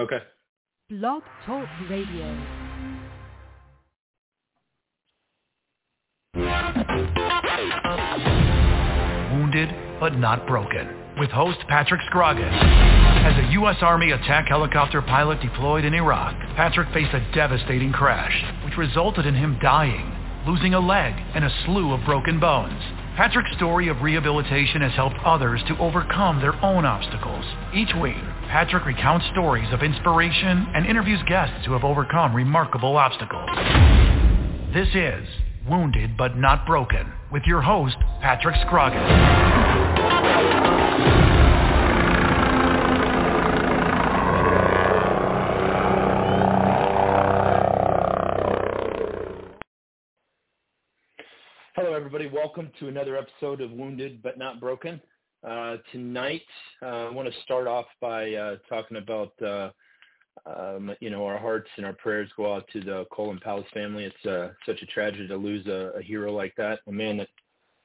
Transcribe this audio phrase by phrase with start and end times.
[0.00, 0.20] Okay.
[0.88, 2.24] Blog Talk Radio.
[9.30, 9.68] Wounded
[10.00, 10.88] but not broken.
[11.18, 12.46] With host Patrick Scroggins.
[12.48, 13.76] As a U.S.
[13.82, 19.34] Army attack helicopter pilot deployed in Iraq, Patrick faced a devastating crash, which resulted in
[19.34, 22.80] him dying, losing a leg, and a slew of broken bones.
[23.16, 27.44] Patrick's story of rehabilitation has helped others to overcome their own obstacles.
[27.74, 33.50] Each week, Patrick recounts stories of inspiration and interviews guests who have overcome remarkable obstacles.
[34.72, 35.26] This is
[35.68, 39.60] Wounded but Not Broken with your host, Patrick Scroggins.
[51.76, 52.26] Hello, everybody.
[52.50, 55.00] Welcome to another episode of Wounded but Not Broken.
[55.48, 56.42] Uh, tonight,
[56.82, 59.70] uh, I want to start off by uh, talking about, uh,
[60.46, 64.02] um, you know, our hearts and our prayers go out to the Colin Powell's family.
[64.02, 67.28] It's uh, such a tragedy to lose a, a hero like that, a man that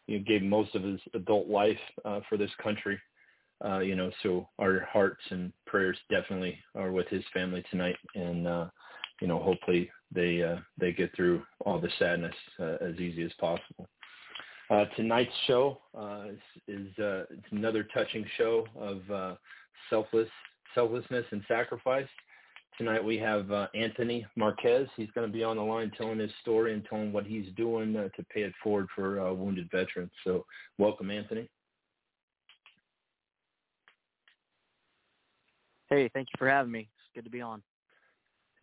[0.07, 2.99] you know, gave most of his adult life uh, for this country.
[3.83, 8.47] You know, so our hearts and prayers definitely are with his family tonight, and
[9.21, 10.43] you know, hopefully they
[10.79, 13.87] they get through all the sadness as easy as possible.
[14.69, 19.35] Uh, tonight's show uh, is, is uh, it's another touching show of uh,
[19.89, 20.29] selfless
[20.73, 22.07] selflessness and sacrifice.
[22.77, 24.87] Tonight we have uh, Anthony Marquez.
[24.97, 27.95] He's going to be on the line telling his story and telling what he's doing
[27.95, 30.11] uh, to pay it forward for uh, wounded veterans.
[30.25, 30.45] So
[30.77, 31.47] welcome, Anthony.
[35.89, 36.79] Hey, thank you for having me.
[36.79, 37.61] It's good to be on.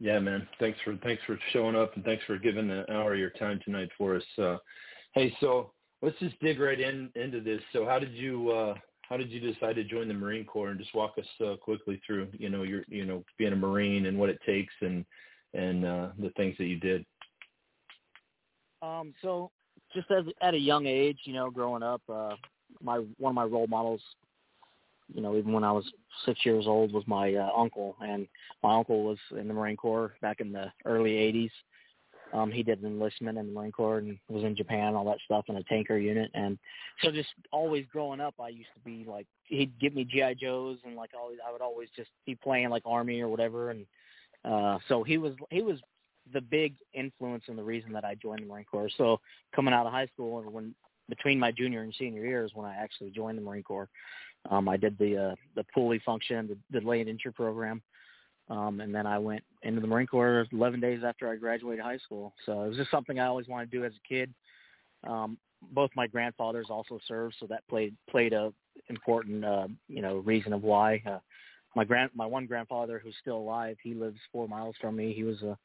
[0.01, 0.47] Yeah, man.
[0.59, 3.61] Thanks for thanks for showing up and thanks for giving an hour of your time
[3.65, 4.25] tonight for us.
[4.37, 4.57] Uh,
[5.15, 5.71] hey, so
[6.03, 7.61] let's just dig right in into this.
[7.73, 8.75] So how did you uh,
[9.09, 12.01] how did you decide to join the Marine Corps and just walk us uh, quickly
[12.07, 15.05] through you know your you know being a Marine and what it takes and
[15.55, 17.05] and uh, the things that you did.
[18.83, 19.51] Um, so
[19.95, 22.35] just as at a young age, you know, growing up, uh,
[22.83, 24.01] my one of my role models,
[25.15, 25.85] you know, even when I was
[26.27, 28.27] six years old, was my uh, uncle, and
[28.63, 31.51] my uncle was in the Marine Corps back in the early '80s.
[32.33, 35.45] Um, he did enlistment in the Marine Corps and was in Japan, all that stuff
[35.49, 36.31] in a tanker unit.
[36.35, 36.59] And
[37.03, 40.79] so just always growing up, I used to be like, he'd give me GI Joes
[40.85, 43.71] and like always, I would always just be playing like Army or whatever.
[43.71, 43.87] And
[44.45, 45.79] uh, so he was he was
[46.33, 48.91] the big influence and the reason that I joined the Marine Corps.
[48.97, 49.21] So
[49.55, 50.75] coming out of high school and when
[51.09, 53.89] between my junior and senior years when I actually joined the Marine Corps,
[54.51, 57.83] um, I did the uh, the poolee function, the, the lay entry program.
[58.49, 61.99] Um, and then I went into the Marine Corps 11 days after I graduated high
[61.99, 62.35] school.
[62.45, 64.33] So it was just something I always wanted to do as a kid.
[65.05, 65.39] Um,
[65.71, 68.53] both my grandfathers also served, so that played played a
[68.89, 71.03] important uh, you know reason of why.
[71.07, 71.19] Uh,
[71.75, 75.13] my grand my one grandfather who's still alive, he lives four miles from me.
[75.13, 75.57] He was a,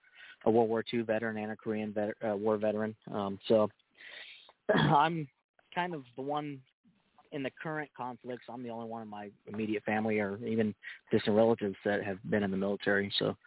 [0.46, 2.96] a World War II veteran and a Korean vet, uh, War veteran.
[3.12, 3.70] Um, so
[4.74, 5.28] I'm
[5.74, 6.60] kind of the one
[7.38, 10.74] in the current conflicts, I'm the only one in my immediate family or even
[11.12, 13.14] distant relatives that have been in the military.
[13.20, 13.38] So,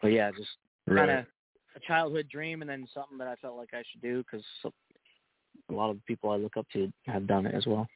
[0.00, 0.48] but yeah, just
[0.88, 1.26] kind of
[1.74, 4.44] a childhood dream, and then something that I felt like I should do because
[5.68, 7.88] a lot of the people I look up to have done it as well.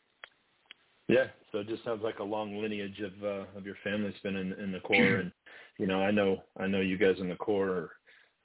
[1.09, 4.37] Yeah, so it just sounds like a long lineage of uh, of your family's been
[4.37, 5.33] in, in the Corps, and
[5.79, 7.69] you know, I know I know you guys in the Corps.
[7.69, 7.91] Are,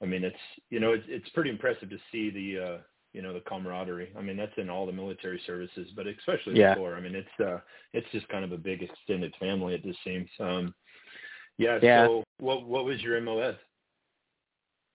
[0.02, 0.36] I mean, it's
[0.70, 2.78] you know, it's it's pretty impressive to see the uh,
[3.16, 4.12] you know the camaraderie.
[4.16, 6.74] I mean, that's in all the military services, but especially yeah.
[6.74, 6.96] the Corps.
[6.96, 7.60] I mean, it's uh,
[7.94, 9.74] it's just kind of a big extended family.
[9.74, 10.28] It just seems.
[10.38, 10.74] Um,
[11.56, 12.06] yeah, yeah.
[12.06, 13.56] So, what what was your MOS?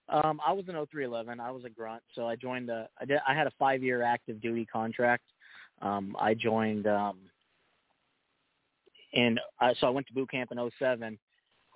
[0.08, 1.40] Um, I was an 0311.
[1.40, 2.70] I was a grunt, so I joined.
[2.70, 3.18] A, I did.
[3.28, 5.24] I had a five year active duty contract.
[5.82, 6.86] Um, I joined.
[6.86, 7.18] Um,
[9.14, 11.18] and I, so I went to boot camp in 07,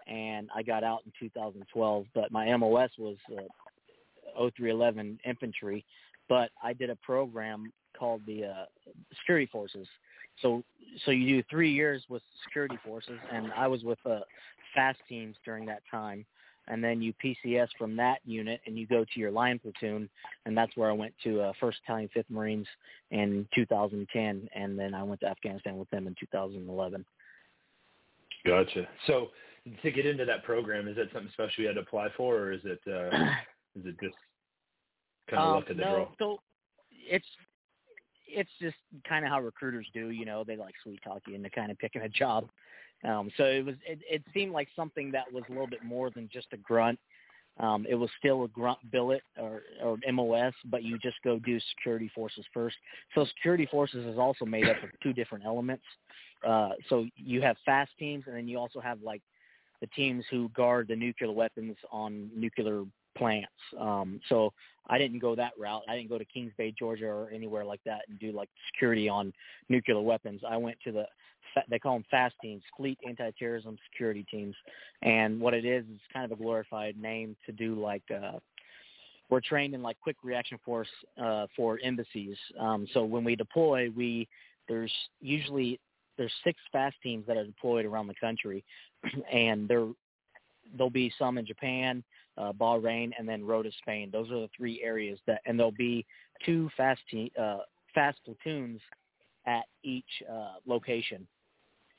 [0.07, 2.05] and I got out in 2012.
[2.13, 3.41] But my MOS was uh,
[4.37, 5.83] 0311 infantry,
[6.29, 8.65] but I did a program called the uh,
[9.19, 9.87] security forces.
[10.41, 10.63] So
[11.05, 14.19] so you do three years with security forces, and I was with uh,
[14.73, 16.25] fast teams during that time.
[16.67, 20.09] And then you PCS from that unit, and you go to your line platoon,
[20.47, 22.65] and that's where I went to uh, First Battalion, Fifth Marines
[23.11, 27.05] in 2010, and then I went to Afghanistan with them in 2011.
[28.47, 28.87] Gotcha.
[29.05, 29.27] So
[29.81, 32.51] to get into that program, is that something special you had to apply for, or
[32.51, 33.15] is it uh,
[33.79, 34.15] is it just
[35.29, 36.07] kind of um, luck of the no, draw?
[36.19, 36.39] So
[36.91, 37.25] it's
[38.27, 38.75] it's just
[39.07, 40.09] kind of how recruiters do.
[40.09, 42.47] You know, they like sweet talk you into kind of picking a job.
[43.03, 46.09] Um, so it was it, it seemed like something that was a little bit more
[46.09, 46.99] than just a grunt.
[47.57, 51.57] Um, it was still a grunt billet or, or MOS, but you just go do
[51.77, 52.75] security forces first.
[53.13, 55.85] So security forces is also made up of two different elements.
[56.45, 59.21] Uh, so you have fast teams, and then you also have like
[59.79, 62.83] the teams who guard the nuclear weapons on nuclear
[63.17, 63.47] plants.
[63.79, 64.53] Um, so
[64.87, 65.83] I didn't go that route.
[65.87, 69.09] I didn't go to Kings Bay, Georgia, or anywhere like that and do like security
[69.09, 69.33] on
[69.69, 70.41] nuclear weapons.
[70.47, 71.05] I went to the
[71.69, 74.55] they call them FAST teams, Fleet Anti-Terrorism Security Teams,
[75.03, 78.39] and what it is is kind of a glorified name to do like uh,
[79.29, 80.87] we're trained in like quick reaction force
[81.21, 82.37] uh, for embassies.
[82.59, 84.27] Um, so when we deploy, we
[84.67, 84.91] there's
[85.21, 85.79] usually
[86.17, 88.63] there's six fast teams that are deployed around the country,
[89.33, 89.87] and there
[90.75, 92.03] there'll be some in Japan,
[92.37, 94.09] uh, Bahrain, and then Rota, Spain.
[94.11, 96.05] Those are the three areas that, and there'll be
[96.45, 97.59] two fast te- uh,
[97.93, 98.81] fast platoons
[99.45, 101.27] at each uh, location.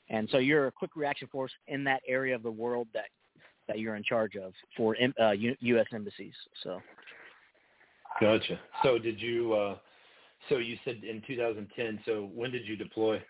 [0.09, 3.05] And so you're a quick reaction force in that area of the world that
[3.67, 5.87] that you're in charge of for uh, U- U.S.
[5.93, 6.33] embassies.
[6.63, 6.81] So.
[8.21, 8.59] Gotcha.
[8.81, 9.53] So did you?
[9.53, 9.77] Uh,
[10.49, 11.99] so you said in 2010.
[12.05, 13.21] So when did you deploy?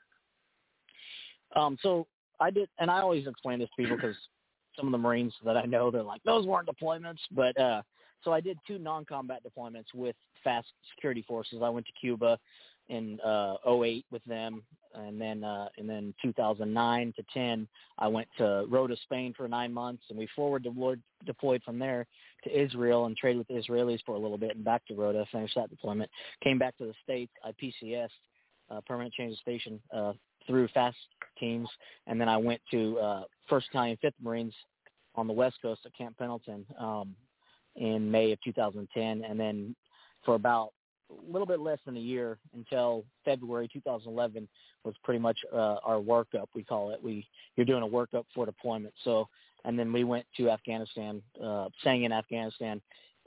[1.56, 2.08] Um, so
[2.40, 4.16] I did, and I always explain this to people because
[4.78, 7.20] some of the Marines that I know, they're like, those weren't deployments.
[7.32, 7.82] But uh,
[8.24, 11.60] so I did two non-combat deployments with fast security forces.
[11.64, 12.40] I went to Cuba
[12.90, 14.64] in uh 08 with them
[14.96, 19.74] and then uh and then 2009 to 10 I went to Rota Spain for 9
[19.74, 22.08] months and we forward deployed deployed from there
[22.46, 25.26] to Israel and traded with the Israelis for a little bit and back to Rota
[25.32, 26.10] finished that deployment
[26.42, 28.10] came back to the states I PCS
[28.72, 30.14] uh permanent change of station uh
[30.48, 30.98] through fast
[31.40, 31.70] teams,
[32.08, 34.54] and then I went to uh, First Battalion, Fifth Marines
[35.16, 37.16] on the West Coast at Camp Pendleton um,
[37.76, 39.76] in May of 2010, and then
[40.26, 40.72] for about
[41.10, 44.48] a little bit less than a year until February 2011
[44.84, 46.48] was pretty much uh, our workup.
[46.54, 47.02] We call it.
[47.02, 48.94] We you're doing a workup for deployment.
[49.04, 49.28] So,
[49.64, 52.82] and then we went to Afghanistan, uh, in Afghanistan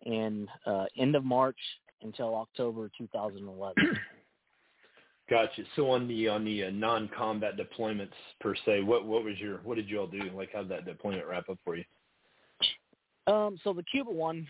[0.05, 1.59] in uh, end of March
[2.03, 3.99] until October 2011.
[5.31, 5.62] Gotcha.
[5.77, 8.09] So on the on the uh, non-combat deployments
[8.41, 10.19] per se, what what was your what did you all do?
[10.35, 11.85] Like how did that deployment wrap up for you?
[13.29, 14.44] Um, so the Cuba one,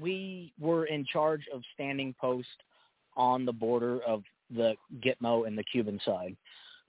[0.00, 2.48] we were in charge of standing post
[3.14, 4.74] on the border of the
[5.04, 6.34] Gitmo and the Cuban side.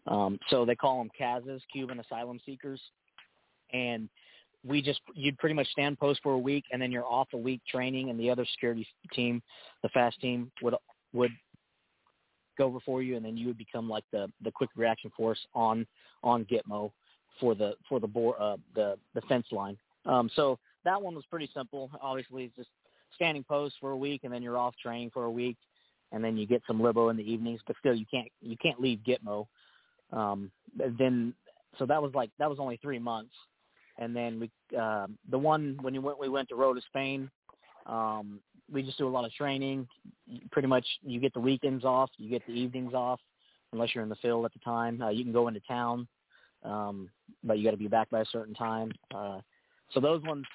[0.08, 2.80] Um, so they call them CASAs, Cuban asylum seekers,
[3.74, 4.08] and
[4.66, 7.38] we just you'd pretty much stand post for a week, and then you're off a
[7.38, 9.42] week training, and the other security team,
[9.82, 10.76] the fast team, would
[11.12, 11.32] would
[12.58, 15.86] go before you, and then you would become like the the quick reaction force on
[16.24, 16.92] on Gitmo
[17.40, 19.78] for the for the board uh, the the fence line.
[20.06, 21.90] Um, so that one was pretty simple.
[22.02, 22.70] Obviously, it's just
[23.16, 25.58] standing post for a week, and then you're off training for a week,
[26.12, 27.62] and then you get some libo in the evenings.
[27.66, 29.48] But still, you can't you can't leave Gitmo.
[30.12, 31.34] Um, then
[31.80, 33.34] so that was like that was only three months,
[33.98, 37.30] and then we uh, the one when we went we went to Rota Spain.
[37.86, 38.40] Um,
[38.74, 39.88] we just do a lot of training.
[40.52, 43.20] Pretty much, you get the weekends off, you get the evenings off,
[43.72, 45.02] unless you're in the field at the time.
[45.02, 46.08] Uh, you can go into town,
[46.64, 47.10] um,
[47.44, 48.92] but you got to be back by a certain time.
[49.14, 49.40] Uh,
[49.94, 50.46] so those ones,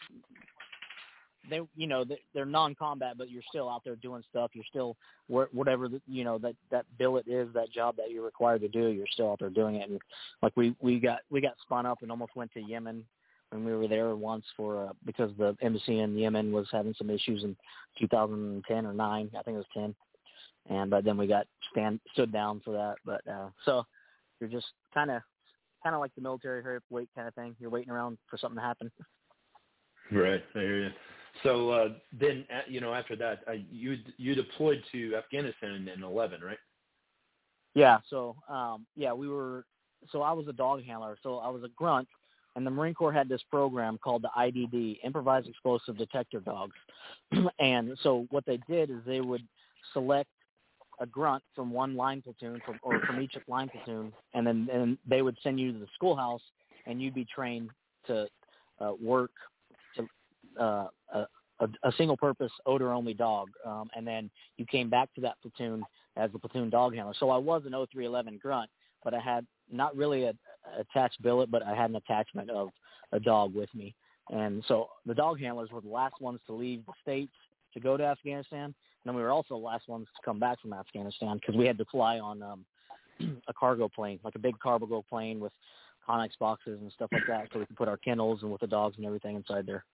[1.48, 2.04] they you know
[2.34, 4.50] they're non-combat, but you're still out there doing stuff.
[4.52, 4.96] You're still
[5.28, 8.88] whatever you know that that billet is, that job that you're required to do.
[8.88, 9.88] You're still out there doing it.
[9.88, 10.00] And
[10.42, 13.04] like we we got we got spun up and almost went to Yemen
[13.50, 17.10] when we were there once for uh, because the embassy in Yemen was having some
[17.10, 17.56] issues in
[17.98, 19.94] 2010 or nine, I think it was 10,
[20.70, 22.96] and but then we got stand stood down for that.
[23.04, 23.84] But uh, so
[24.40, 25.22] you're just kind of
[25.82, 27.56] kind of like the military hurry up wait kind of thing.
[27.58, 28.90] You're waiting around for something to happen.
[30.10, 30.90] Right, I hear you.
[31.42, 36.40] So uh, then, you know, after that, uh, you you deployed to Afghanistan in 11,
[36.40, 36.58] right?
[37.74, 37.98] Yeah.
[38.08, 39.64] So um, yeah, we were.
[40.10, 41.16] So I was a dog handler.
[41.22, 42.08] So I was a grunt
[42.58, 46.74] and the Marine Corps had this program called the IDD, Improvised Explosive Detector Dogs.
[47.60, 49.46] and so what they did is they would
[49.92, 50.28] select
[50.98, 54.98] a grunt from one line platoon from, or from each line platoon, and then and
[55.08, 56.42] they would send you to the schoolhouse,
[56.86, 57.70] and you'd be trained
[58.08, 58.26] to
[58.80, 59.30] uh, work
[59.94, 65.14] to uh, a, a, single purpose odor only dog, um, and then you came back
[65.14, 65.84] to that platoon
[66.16, 67.14] as the platoon dog handler.
[67.20, 68.68] So I was an 0311 grunt,
[69.04, 70.32] but I had not really a,
[70.78, 72.70] attached billet, but I had an attachment of
[73.12, 73.94] a dog with me.
[74.30, 77.32] And so the dog handlers were the last ones to leave the states
[77.74, 80.60] to go to Afghanistan, and then we were also the last ones to come back
[80.60, 82.64] from Afghanistan because we had to fly on um,
[83.48, 85.52] a cargo plane, like a big cargo plane with
[86.08, 88.66] Connex boxes and stuff like that, so we could put our kennels and with the
[88.66, 89.84] dogs and everything inside there.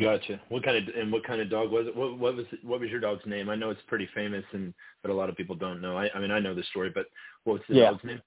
[0.00, 0.40] Gotcha.
[0.48, 1.94] What kind of and what kind of dog was it?
[1.94, 3.50] What, what was what was your dog's name?
[3.50, 5.96] I know it's pretty famous, and but a lot of people don't know.
[5.96, 7.06] I, I mean, I know the story, but
[7.44, 7.90] what was the yeah.
[7.90, 8.22] dog's name?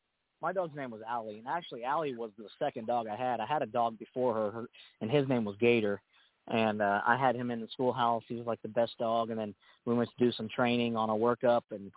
[0.46, 3.40] My dog's name was Allie, and actually Allie was the second dog I had.
[3.40, 4.66] I had a dog before her, her
[5.02, 6.00] and his name was Gator,
[6.48, 8.22] and uh, I had him in the schoolhouse.
[8.28, 11.10] He was like the best dog, and then we went to do some training on
[11.10, 11.92] a workup, and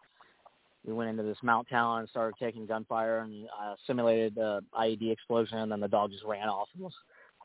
[0.82, 5.12] we went into this MOUT town and started taking gunfire and uh, simulated the IED
[5.12, 6.94] explosion, and then the dog just ran off and was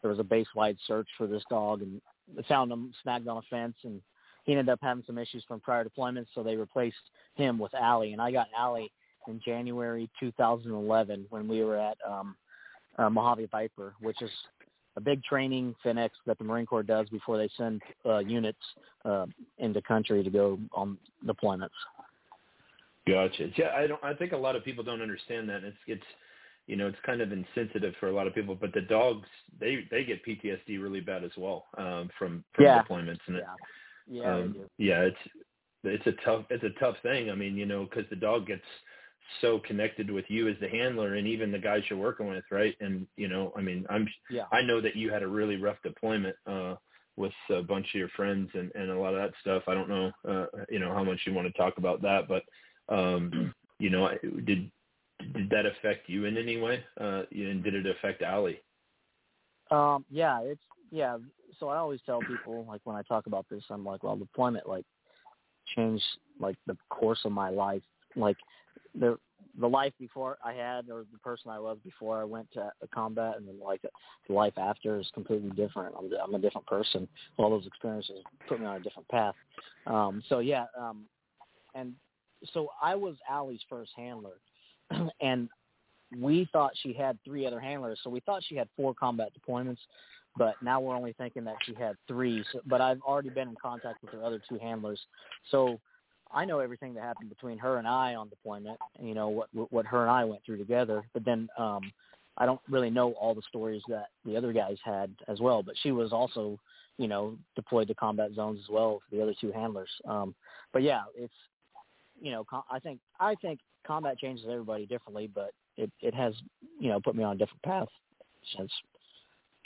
[0.02, 2.02] there was a base wide search for this dog, and
[2.34, 4.00] they found him snagged on a fence, and
[4.46, 6.96] he ended up having some issues from prior deployments, so they replaced
[7.36, 8.90] him with Allie, and I got Allie
[9.28, 12.36] in January 2011 when we were at um,
[12.98, 14.30] uh, Mojave Viper, which is
[14.96, 18.60] a big training Finex that the Marine Corps does before they send uh, units
[19.06, 19.26] uh,
[19.58, 21.70] into country to go on deployments.
[23.08, 23.50] Gotcha.
[23.58, 24.04] Yeah, I don't.
[24.04, 25.64] I think a lot of people don't understand that.
[25.64, 26.04] It's it's
[26.68, 29.28] you know it's kind of insensitive for a lot of people, but the dogs
[29.60, 32.82] they they get PTSD really bad as well um, from from yeah.
[32.82, 33.44] deployments and yeah.
[34.08, 35.18] Yeah, um, yeah, it's
[35.84, 37.30] it's a tough it's a tough thing.
[37.30, 38.62] I mean, you know, because the dog gets
[39.42, 42.76] so connected with you as the handler and even the guys you're working with, right?
[42.80, 44.46] And you know, I mean, I'm yeah.
[44.52, 46.76] I know that you had a really rough deployment uh
[47.16, 49.64] with a bunch of your friends and and a lot of that stuff.
[49.68, 52.44] I don't know uh you know how much you want to talk about that, but
[52.94, 54.10] um you know,
[54.46, 54.72] did
[55.34, 56.84] did that affect you in any way?
[57.00, 58.62] Uh and did it affect Allie?
[59.72, 60.62] Um yeah, it's
[60.92, 61.18] yeah,
[61.60, 64.68] so I always tell people like when I talk about this, I'm like, well, deployment
[64.68, 64.86] like
[65.76, 66.04] changed
[66.40, 67.82] like the course of my life.
[68.16, 68.38] Like
[68.98, 69.18] the
[69.60, 73.36] the life before I had or the person I was before I went to combat
[73.38, 73.82] and then like
[74.28, 75.96] the life after is completely different.
[75.98, 77.08] I'm I'm a different person.
[77.38, 79.36] All those experiences put me on a different path.
[79.86, 81.06] Um so yeah, um
[81.76, 81.94] and
[82.54, 84.40] so I was Allie's first handler
[85.22, 85.50] and
[86.20, 88.00] we thought she had three other handlers.
[88.04, 89.80] So we thought she had four combat deployments,
[90.38, 92.44] but now we're only thinking that she had three.
[92.52, 95.00] So, but I've already been in contact with her other two handlers.
[95.52, 95.80] So
[96.34, 98.80] I know everything that happened between her and I on deployment.
[99.00, 101.04] You know what what her and I went through together.
[101.14, 101.92] But then um,
[102.38, 105.62] I don't really know all the stories that the other guys had as well.
[105.62, 106.58] But she was also,
[106.98, 109.90] you know, deployed to combat zones as well for the other two handlers.
[110.08, 110.34] Um,
[110.72, 111.34] but yeah, it's
[112.22, 116.34] you know I think I think combat changes everybody differently, but it it has
[116.80, 117.90] you know put me on a different path
[118.58, 118.72] since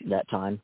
[0.10, 0.62] that time.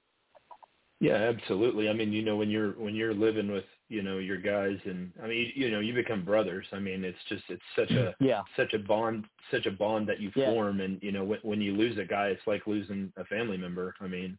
[1.00, 1.90] Yeah, absolutely.
[1.90, 5.12] I mean, you know, when you're when you're living with you know your guys, and
[5.22, 6.66] I mean, you, you know, you become brothers.
[6.72, 10.20] I mean, it's just it's such a yeah such a bond such a bond that
[10.20, 10.46] you Yeah.
[10.46, 13.58] form, and you know, when, when you lose a guy, it's like losing a family
[13.58, 13.94] member.
[14.02, 14.38] I mean,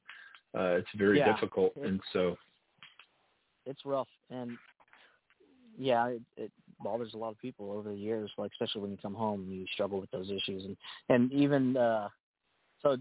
[0.57, 1.33] uh, it's very Yeah.
[1.33, 2.37] difficult, It- and so
[3.67, 4.59] it's rough and
[5.79, 8.99] yeah it, it bothers a lot of people over the years like especially when you
[9.01, 10.77] come home you struggle with those issues and
[11.09, 12.09] and even uh
[12.83, 12.97] so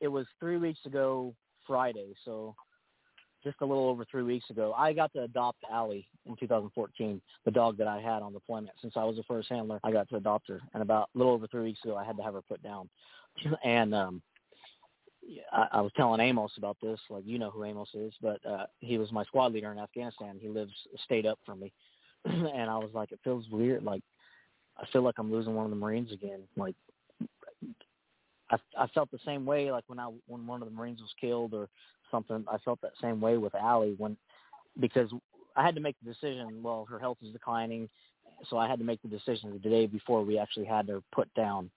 [0.00, 1.34] it was three weeks ago
[1.66, 2.54] friday so
[3.44, 7.50] just a little over three weeks ago i got to adopt Allie in 2014 the
[7.50, 10.16] dog that i had on deployment since i was the first handler i got to
[10.16, 12.42] adopt her and about a little over three weeks ago i had to have her
[12.42, 12.88] put down
[13.64, 14.22] and um
[15.52, 18.66] I, I was telling Amos about this, like you know who Amos is, but uh
[18.80, 20.38] he was my squad leader in Afghanistan.
[20.38, 21.72] He lives a state up from me,
[22.24, 23.84] and I was like, it feels weird.
[23.84, 24.02] Like
[24.76, 26.40] I feel like I'm losing one of the Marines again.
[26.56, 26.74] Like
[28.50, 31.14] I I felt the same way like when I when one of the Marines was
[31.20, 31.68] killed or
[32.14, 32.44] something.
[32.48, 34.16] I felt that same way with Allie when
[34.78, 35.10] because
[35.56, 36.62] I had to make the decision.
[36.62, 37.88] Well, her health is declining,
[38.48, 41.32] so I had to make the decision the day before we actually had her put
[41.34, 41.70] down.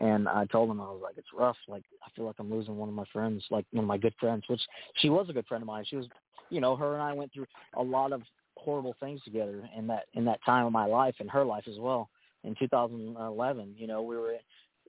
[0.00, 1.56] And I told him I was like, it's rough.
[1.68, 4.14] Like I feel like I'm losing one of my friends, like one of my good
[4.18, 4.62] friends, which
[4.96, 5.84] she was a good friend of mine.
[5.88, 6.06] She was,
[6.50, 7.46] you know, her and I went through
[7.76, 8.22] a lot of
[8.56, 11.78] horrible things together in that in that time of my life and her life as
[11.78, 12.08] well.
[12.42, 14.34] In 2011, you know, we were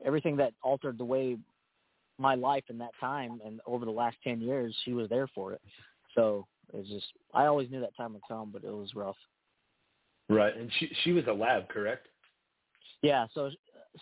[0.04, 1.38] everything that altered the way
[2.18, 5.54] my life in that time and over the last 10 years, she was there for
[5.54, 5.62] it.
[6.16, 9.18] So it's just I always knew that time would come, but it was rough.
[10.30, 10.56] right.
[10.56, 12.08] And she she was a lab, correct?
[13.02, 13.52] Yeah, so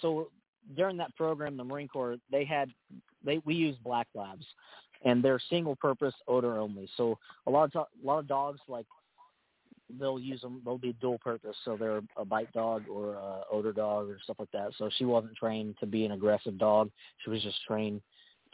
[0.02, 0.30] so
[0.76, 2.70] during that program, the Marine Corps they had
[3.26, 4.46] they we used black labs,
[5.04, 6.90] and they're single purpose odor only.
[6.96, 7.18] So
[7.48, 8.86] a lot of a lot of dogs like
[10.00, 10.62] they'll use them.
[10.64, 14.38] They'll be dual purpose, so they're a bite dog or a odor dog or stuff
[14.40, 14.72] like that.
[14.78, 16.92] So she wasn't trained to be an aggressive dog.
[17.24, 18.02] She was just trained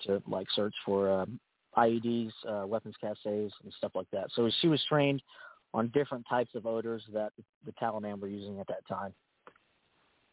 [0.06, 1.40] to like search for um,
[1.78, 4.28] IEDs, uh, weapons cassettes, and stuff like that.
[4.36, 5.22] So she was trained
[5.74, 7.32] on different types of odors that
[7.66, 9.14] the Taliban were using at that time.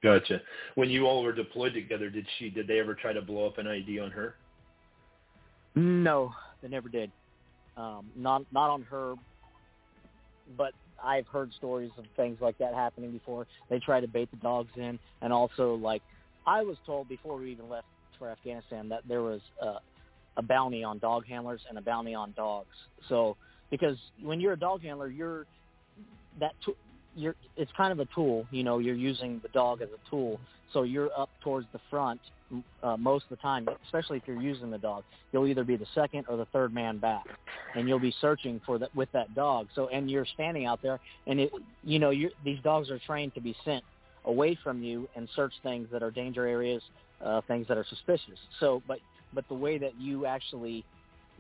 [0.03, 0.41] Gotcha.
[0.75, 3.59] When you all were deployed together, did she did they ever try to blow up
[3.59, 4.37] an ID on her?
[5.75, 6.33] No,
[6.63, 7.11] they never did.
[7.77, 9.15] Um, not not on her,
[10.57, 10.73] but
[11.03, 13.47] I've heard stories of things like that happening before.
[13.69, 16.03] They try to bait the dogs in, and also like
[16.47, 17.87] I was told before we even left
[18.19, 19.79] for Afghanistan that there was uh,
[20.37, 22.69] a bounty on dog handlers and a bounty on dogs.
[23.09, 23.37] So
[23.71, 25.47] because when you're a dog handler, you're
[26.41, 26.53] that
[27.17, 28.47] you're it's kind of a tool.
[28.51, 30.39] You know, you're using the dog as a tool.
[30.73, 32.21] So you're up towards the front
[32.83, 35.05] uh, most of the time, especially if you're using the dog.
[35.33, 37.25] You'll either be the second or the third man back,
[37.75, 39.69] and you'll be searching for that with that dog.
[39.75, 43.35] So and you're standing out there, and it you know you these dogs are trained
[43.35, 43.83] to be sent
[44.25, 46.83] away from you and search things that are danger areas,
[47.25, 48.39] uh, things that are suspicious.
[48.61, 48.99] So but
[49.33, 50.85] but the way that you actually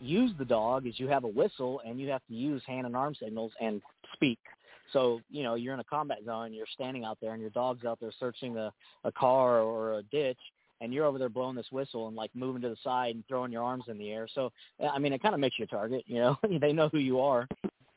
[0.01, 2.97] use the dog is you have a whistle and you have to use hand and
[2.97, 3.83] arm signals and
[4.15, 4.39] speak.
[4.93, 7.85] So, you know, you're in a combat zone, you're standing out there and your dog's
[7.85, 8.73] out there searching a,
[9.05, 10.39] a car or a ditch
[10.81, 13.53] and you're over there blowing this whistle and like moving to the side and throwing
[13.53, 14.29] your arms in the air.
[14.35, 16.99] So, I mean, it kind of makes you a target, you know, they know who
[16.99, 17.49] you are.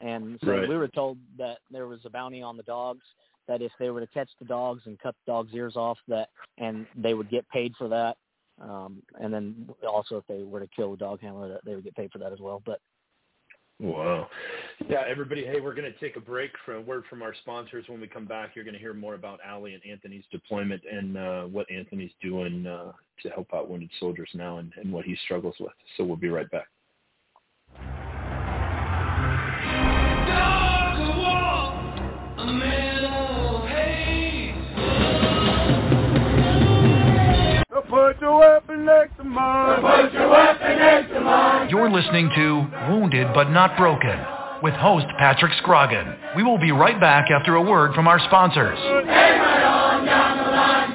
[0.02, 0.68] And so Right.
[0.68, 3.04] we were told that there was a bounty on the dogs
[3.48, 6.30] that if they were to catch the dogs and cut the dogs' ears off, that
[6.58, 8.16] and they would get paid for that.
[8.62, 11.84] Um, and then also if they were to kill a dog handler, that they would
[11.84, 12.62] get paid for that as well.
[12.66, 12.80] But
[13.80, 14.28] Wow.
[14.90, 17.86] Yeah, everybody, hey, we're going to take a break for a word from our sponsors.
[17.88, 21.18] When we come back, you're going to hear more about Allie and Anthony's deployment and
[21.18, 22.92] uh, what Anthony's doing uh,
[23.24, 25.72] to help out wounded soldiers now and, and what he struggles with.
[25.96, 26.68] So we'll be right back.
[41.90, 44.16] You're listening to Wounded But Not Broken
[44.62, 46.36] with host Patrick Scroggin.
[46.36, 48.78] We will be right back after a word from our sponsors.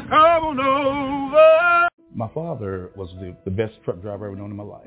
[0.09, 1.89] Come on over.
[2.15, 4.87] My father was the, the best truck driver I've ever known in my life.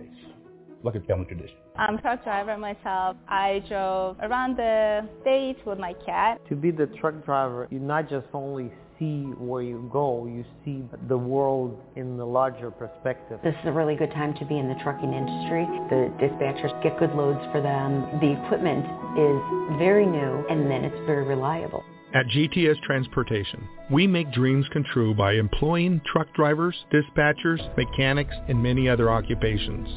[0.82, 1.58] Like a family tradition.
[1.76, 3.18] I'm a truck driver myself.
[3.28, 6.40] I drove around the state with my cat.
[6.48, 10.84] To be the truck driver, you not just only see where you go, you see
[11.08, 13.40] the world in the larger perspective.
[13.44, 15.66] This is a really good time to be in the trucking industry.
[15.90, 18.20] The dispatchers get good loads for them.
[18.20, 18.86] The equipment
[19.18, 21.84] is very new and then it's very reliable.
[22.14, 28.64] At GTS Transportation, we make dreams come true by employing truck drivers, dispatchers, mechanics, and
[28.64, 29.88] many other occupations.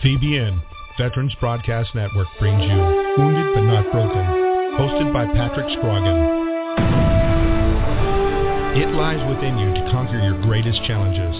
[0.03, 0.61] VBN,
[0.97, 2.77] Veterans Broadcast Network, brings you
[3.17, 4.25] Wounded But Not Broken,
[4.77, 6.46] hosted by Patrick Scroggin.
[8.77, 11.33] It lies within you to conquer your greatest challenges.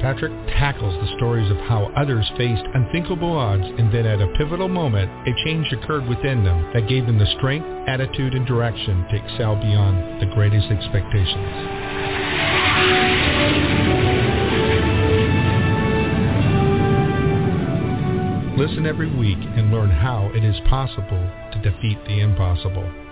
[0.00, 4.68] Patrick tackles the stories of how others faced unthinkable odds and then at a pivotal
[4.68, 9.16] moment, a change occurred within them that gave them the strength, attitude, and direction to
[9.16, 11.52] excel beyond the greatest expectations.
[18.56, 23.03] Listen every week and learn how it is possible to defeat the impossible.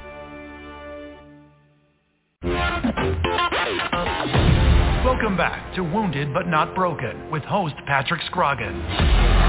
[5.32, 9.41] Welcome back to Wounded But Not Broken with host Patrick Scroggin.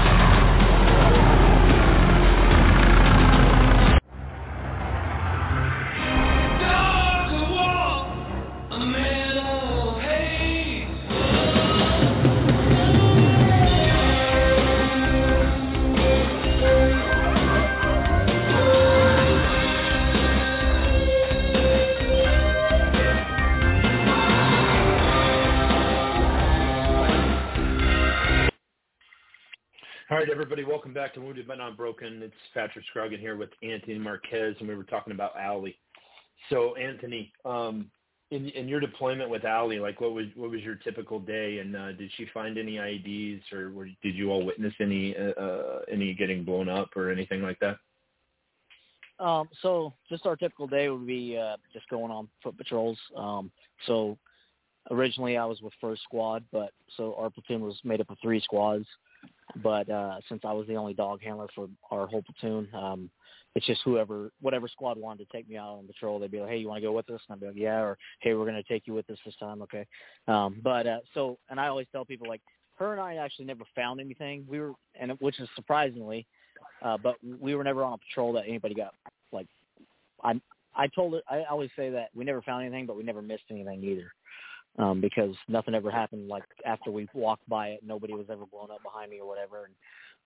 [30.94, 32.22] Welcome back to Wounded But Not Broken.
[32.22, 35.76] It's Patrick Scroggin here with Anthony Marquez, and we were talking about Allie.
[36.50, 37.90] So, Anthony, um,
[38.30, 41.74] in, in your deployment with Allie, like what was what was your typical day, and
[41.74, 45.78] uh, did she find any IEDs, or were, did you all witness any uh, uh,
[45.90, 47.78] any getting blown up or anything like that?
[49.18, 52.98] Um, so just our typical day would be uh, just going on foot patrols.
[53.16, 53.50] Um,
[53.86, 54.16] so
[54.92, 58.40] originally I was with first squad, but so our platoon was made up of three
[58.40, 58.86] squads.
[59.62, 63.10] But uh, since I was the only dog handler for our whole platoon, um,
[63.54, 66.50] it's just whoever, whatever squad wanted to take me out on patrol, they'd be like,
[66.50, 68.44] "Hey, you want to go with us?" And I'd be like, "Yeah," or "Hey, we're
[68.50, 69.86] going to take you with us this time." Okay.
[70.26, 72.40] Um, but uh, so, and I always tell people like,
[72.76, 74.44] her and I actually never found anything.
[74.48, 76.26] We were, and which is surprisingly,
[76.82, 78.94] uh, but we were never on a patrol that anybody got
[79.30, 79.46] like.
[80.22, 80.40] I
[80.74, 81.24] I told it.
[81.30, 84.12] I always say that we never found anything, but we never missed anything either,
[84.78, 86.28] um, because nothing ever happened.
[86.28, 89.68] Like after we walked by it, nobody was ever blown up behind me or whatever.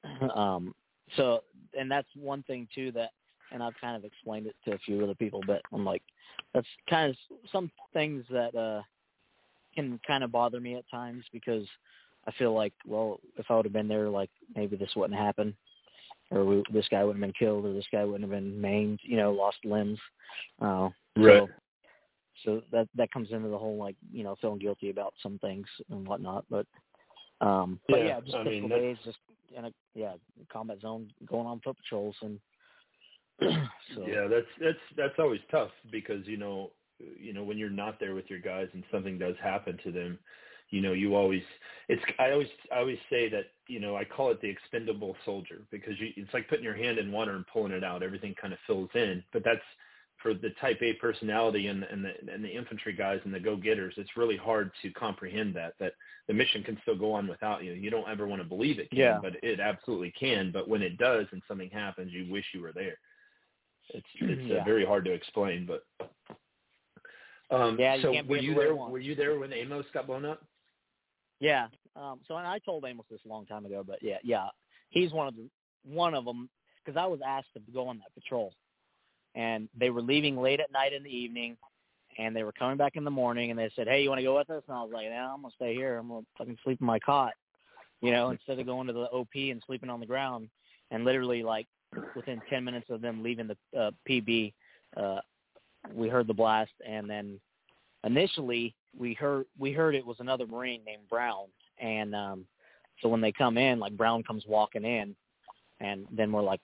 [0.03, 0.75] And um,
[1.17, 1.43] so,
[1.79, 3.11] and that's one thing too that
[3.51, 6.03] and I've kind of explained it to a few other people, but I'm like,
[6.55, 7.17] that's kind of
[7.51, 8.83] some things that uh
[9.75, 11.67] can kind of bother me at times because
[12.27, 15.57] I feel like, well, if I would have been there, like maybe this wouldn't happen,
[16.31, 19.01] or we, this guy wouldn't have been killed, or this guy wouldn't have been maimed,
[19.03, 19.99] you know, lost limbs.
[20.61, 21.43] Uh, right.
[21.43, 21.49] So,
[22.45, 25.67] so that that comes into the whole like you know feeling guilty about some things
[25.91, 26.67] and whatnot, but
[27.41, 29.19] um, but Yeah, yeah, just I mean, days, just
[29.57, 30.15] in a yeah
[30.53, 32.41] combat zone, going on foot patrols, and
[33.95, 36.73] so Yeah, that's that's that's always tough because you know
[37.19, 40.19] you know when you're not there with your guys and something does happen to them,
[40.71, 41.43] you know you always
[41.89, 45.63] it's I always I always say that you know I call it the expendable soldier
[45.71, 48.03] because you, it's like putting your hand in water and pulling it out.
[48.03, 49.61] Everything kind of fills in, but that's
[50.23, 53.57] for the type A personality and and the and the infantry guys and the go
[53.57, 53.95] getters.
[53.97, 55.93] It's really hard to comprehend that that
[56.27, 57.73] the mission can still go on without you.
[57.73, 59.19] You don't ever want to believe it can, Yeah.
[59.23, 60.51] but it absolutely can.
[60.53, 62.99] But when it does and something happens, you wish you were there.
[63.91, 65.85] It's it's uh, very hard to explain, but
[67.51, 68.75] um, Yeah, so were you there?
[68.75, 70.45] Were you there when Amos got blown up?
[71.41, 71.69] Yeah.
[71.97, 74.49] Um, so and I told Amos this a long time ago, but yeah, yeah,
[74.91, 75.49] he's one of the
[75.85, 76.49] one of them
[76.85, 78.53] because I was asked to go on that patrol,
[79.39, 81.57] and they were leaving late at night in the evening,
[82.19, 84.25] and they were coming back in the morning, and they said, "Hey, you want to
[84.25, 85.97] go with us?" And I was like, "No, I'm gonna stay here.
[85.97, 87.35] I'm gonna fucking sleep in my cot,"
[88.03, 90.51] you know, instead of going to the OP and sleeping on the ground.
[90.91, 91.69] And literally, like
[92.17, 94.53] within ten minutes of them leaving the uh, PB,
[94.97, 95.21] uh,
[95.95, 97.41] we heard the blast, and then
[98.03, 101.47] initially we heard we heard it was another Marine named Brown,
[101.79, 102.45] and um,
[103.01, 105.15] so when they come in, like Brown comes walking in,
[105.79, 106.61] and then we're like,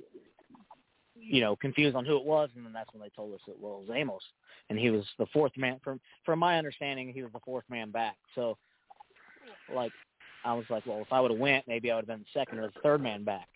[1.14, 3.58] you know, confused on who it was, and then that's when they told us it
[3.58, 4.22] was Amos,
[4.68, 5.80] and he was the fourth man.
[5.82, 8.16] From from my understanding, he was the fourth man back.
[8.34, 8.56] So,
[9.72, 9.92] like,
[10.44, 12.38] I was like, well, if I would have went, maybe I would have been the
[12.38, 13.48] second or the third man back,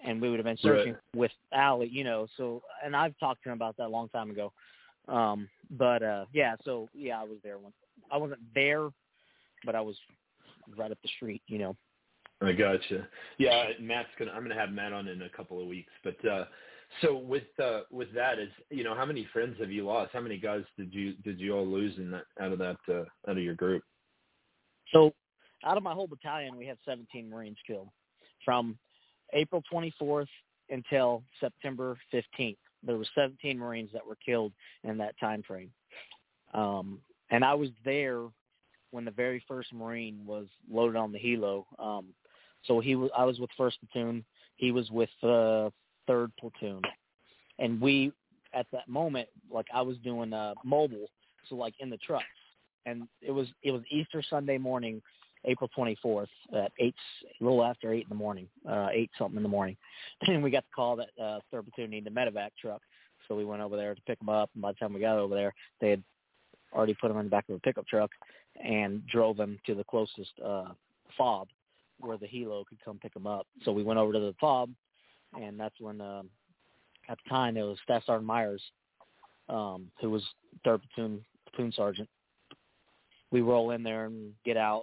[0.00, 1.02] and we would have been searching Right.
[1.16, 2.26] with Allie, you know.
[2.36, 4.52] So, and I've talked to him about that a long time ago.
[5.08, 7.72] Um, but uh, yeah, so yeah, I was there when
[8.10, 8.88] I wasn't there,
[9.64, 9.96] but I was
[10.76, 11.76] right up the street, you know.
[12.40, 13.06] I gotcha.
[13.38, 14.32] Yeah, Matt's gonna.
[14.32, 15.92] I'm gonna have Matt on in a couple of weeks.
[16.02, 16.44] But uh,
[17.00, 20.10] so with uh, with that is, you know, how many friends have you lost?
[20.12, 23.04] How many guys did you did you all lose in that out of that uh,
[23.28, 23.82] out of your group?
[24.92, 25.12] So
[25.64, 27.88] out of my whole battalion, we had 17 Marines killed
[28.44, 28.78] from
[29.32, 30.26] April 24th
[30.70, 32.56] until September 15th.
[32.86, 34.52] There were 17 Marines that were killed
[34.84, 35.70] in that time frame.
[36.52, 38.20] Um, and I was there
[38.90, 41.64] when the very first Marine was loaded on the helo.
[41.78, 42.08] Um,
[42.64, 44.24] so he was, I was with first platoon.
[44.56, 45.70] He was with uh,
[46.06, 46.82] third platoon,
[47.58, 48.12] and we
[48.52, 51.08] at that moment, like I was doing uh, mobile,
[51.48, 52.24] so like in the trucks,
[52.86, 55.02] and it was it was Easter Sunday morning,
[55.44, 56.94] April 24th at eight,
[57.40, 59.76] a little after eight in the morning, uh, eight something in the morning,
[60.26, 62.80] and we got the call that uh, third platoon needed a medevac truck,
[63.26, 64.50] so we went over there to pick them up.
[64.54, 66.02] And by the time we got over there, they had
[66.72, 68.10] already put them in the back of a pickup truck
[68.62, 70.68] and drove them to the closest uh,
[71.16, 71.48] fob
[72.00, 73.46] where the helo could come pick them up.
[73.64, 74.70] So we went over to the fob,
[75.40, 76.28] and that's when um,
[77.08, 78.62] at the time it was Staff Sergeant Myers,
[79.48, 80.22] um, who was
[80.64, 82.08] third platoon platoon sergeant.
[83.30, 84.82] We roll in there and get out.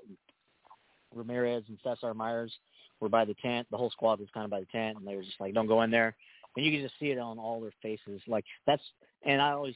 [1.13, 2.53] Ramirez and Staff Sergeant Myers
[2.99, 3.67] were by the tent.
[3.71, 5.67] The whole squad was kind of by the tent, and they were just like, "Don't
[5.67, 6.15] go in there."
[6.55, 8.21] And you could just see it on all their faces.
[8.27, 8.83] Like that's,
[9.25, 9.75] and I always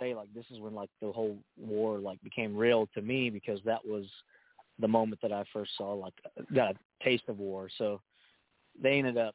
[0.00, 3.60] say like this is when like the whole war like became real to me because
[3.64, 4.04] that was
[4.78, 6.14] the moment that I first saw like
[6.54, 7.68] got a taste of war.
[7.78, 8.00] So
[8.80, 9.34] they ended up,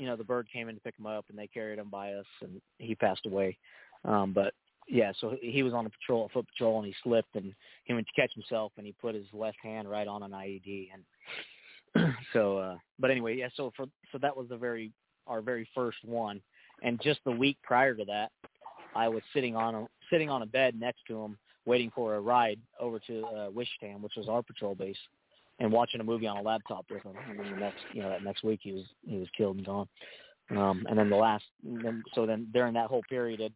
[0.00, 2.14] you know, the bird came in to pick him up and they carried him by
[2.14, 3.58] us and he passed away.
[4.06, 4.54] Um, but
[4.88, 7.52] yeah, so he was on a patrol, a foot patrol, and he slipped and
[7.84, 10.88] he went to catch himself and he put his left hand right on an IED
[10.94, 12.56] and so.
[12.56, 13.48] uh But anyway, yeah.
[13.56, 14.90] So for so that was the very
[15.26, 16.40] our very first one,
[16.82, 18.30] and just the week prior to that,
[18.96, 21.36] I was sitting on a sitting on a bed next to him,
[21.66, 24.96] waiting for a ride over to uh, Wishtown, which was our patrol base,
[25.60, 27.14] and watching a movie on a laptop with him.
[27.28, 29.66] And then the next, you know, that next week he was he was killed and
[29.66, 29.88] gone.
[30.50, 33.52] Um, and then the last, then, so then during that whole period,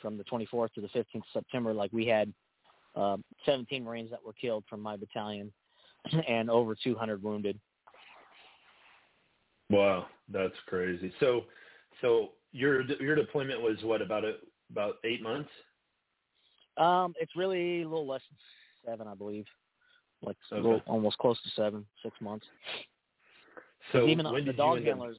[0.00, 2.32] from the 24th to the 15th of September, like we had
[2.96, 5.52] uh, 17 Marines that were killed from my battalion,
[6.28, 7.60] and over 200 wounded.
[9.68, 11.12] Wow, that's crazy.
[11.20, 11.42] So,
[12.00, 14.34] so your your deployment was what about a,
[14.70, 15.50] about eight months?
[16.76, 19.44] Um, it's really a little less than seven, I believe,
[20.22, 20.62] like Okay.
[20.62, 22.46] little, almost close to seven, six months.
[23.92, 25.18] So even when the dog handlers,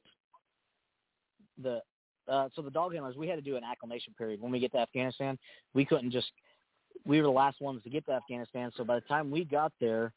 [1.60, 1.82] the
[2.28, 4.70] uh, so the dog handlers, we had to do an acclimation period when we get
[4.72, 5.36] to Afghanistan.
[5.74, 6.30] We couldn't just,
[7.04, 8.70] we were the last ones to get to Afghanistan.
[8.76, 10.12] So by the time we got there,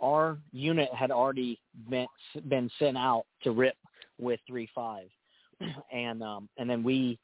[0.00, 2.06] our unit had already been
[2.48, 3.76] been sent out to RIP
[4.18, 5.08] with three five.
[5.92, 7.18] and um, and then we,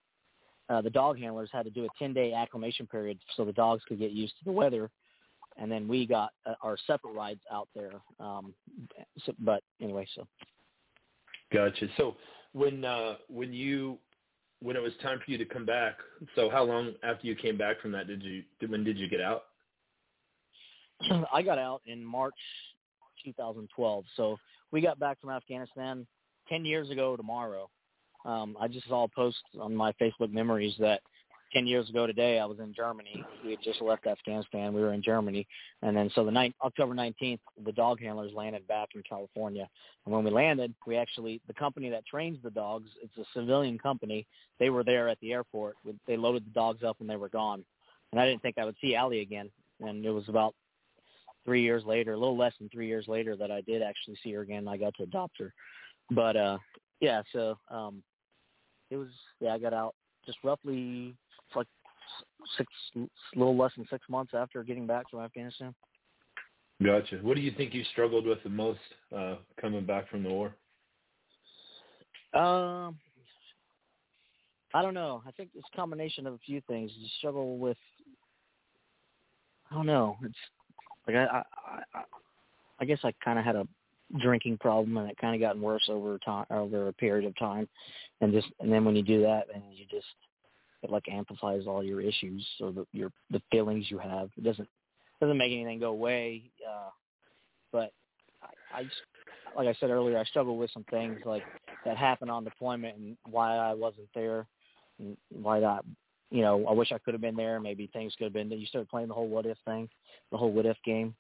[0.69, 3.83] uh, the dog handlers, had to do a ten day acclimation period so the dogs
[3.89, 4.89] could get used to the weather,
[5.61, 7.93] and then we got uh, our separate rides out there.
[8.19, 8.55] Um,
[9.25, 10.27] so, but anyway, so.
[11.53, 11.87] Gotcha.
[11.97, 12.17] So
[12.53, 13.99] when uh, when you
[14.61, 15.99] when it was time for you to come back,
[16.35, 19.21] so how long after you came back from that did you when did you get
[19.21, 19.45] out?
[21.33, 22.35] I got out in March
[23.25, 24.05] 2012.
[24.17, 24.37] So
[24.71, 26.07] we got back from Afghanistan
[26.49, 27.69] 10 years ago tomorrow.
[28.25, 31.01] Um, I just saw a post on my Facebook memories that
[31.53, 33.25] 10 years ago today I was in Germany.
[33.45, 34.73] We had just left Afghanistan.
[34.73, 35.47] We were in Germany.
[35.83, 39.69] And then so the night, October 19th, the dog handlers landed back in California.
[40.05, 43.79] And when we landed, we actually, the company that trains the dogs, it's a civilian
[43.79, 44.27] company.
[44.59, 45.77] They were there at the airport.
[46.07, 47.65] They loaded the dogs up and they were gone.
[48.13, 49.51] And I didn't think I would see Allie again.
[49.81, 50.55] And it was about
[51.45, 54.33] three years later, a little less than three years later, that I did actually see
[54.33, 54.69] her again.
[54.69, 55.53] I got to adopt her,
[56.11, 56.59] but uh,
[57.01, 57.23] yeah.
[57.33, 58.03] So um,
[58.91, 59.09] it was
[59.41, 59.55] yeah.
[59.55, 59.95] I got out
[60.27, 61.17] just roughly
[61.55, 61.67] like
[62.57, 65.75] six, a little less than six months after getting back from Afghanistan.
[66.83, 67.17] Gotcha.
[67.17, 68.81] What do you think you struggled with the most
[69.17, 70.55] uh, coming back from the war?
[72.33, 72.97] Um,
[74.73, 75.23] I don't know.
[75.27, 76.91] I think it's a combination of a few things.
[76.97, 77.77] You struggle with,
[79.71, 80.17] I don't know.
[80.25, 80.35] It's
[81.07, 81.43] like I, I,
[81.95, 82.03] I,
[82.81, 83.67] I guess I kind of had a
[84.21, 87.69] drinking problem, and it kind of gotten worse over time, over a period of time,
[88.21, 90.07] and just and then when you do that, and you just
[90.83, 94.31] it like amplifies all your issues or the your the feelings you have.
[94.37, 94.69] It doesn't
[95.21, 96.91] doesn't make anything go away, uh,
[97.73, 97.93] but
[98.43, 98.97] I, I just
[99.57, 101.43] like I said earlier, I struggle with some things like
[101.85, 104.47] that happened on deployment and why I wasn't there,
[104.99, 105.85] and why that
[106.31, 107.61] you know, I wish I could have been there.
[107.61, 108.51] Maybe things could have been.
[108.51, 109.89] You start playing the whole what if thing,
[110.31, 111.15] the whole what if game.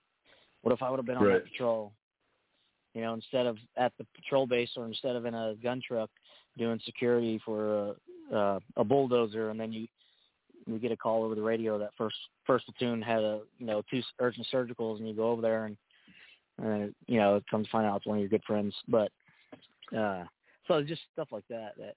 [0.62, 1.42] What if I would have been on right.
[1.42, 1.92] that patrol?
[2.94, 6.10] You know, instead of at the patrol base or instead of in a gun truck
[6.58, 7.94] doing security for a,
[8.34, 9.86] uh, a bulldozer, and then you
[10.66, 12.16] we get a call over the radio that first
[12.46, 15.76] first platoon had a you know two urgent surgicals, and you go over there and
[16.62, 18.74] and you know it comes to find out it's one of your good friends.
[18.88, 19.10] But
[19.96, 20.24] uh,
[20.68, 21.94] so just stuff like that that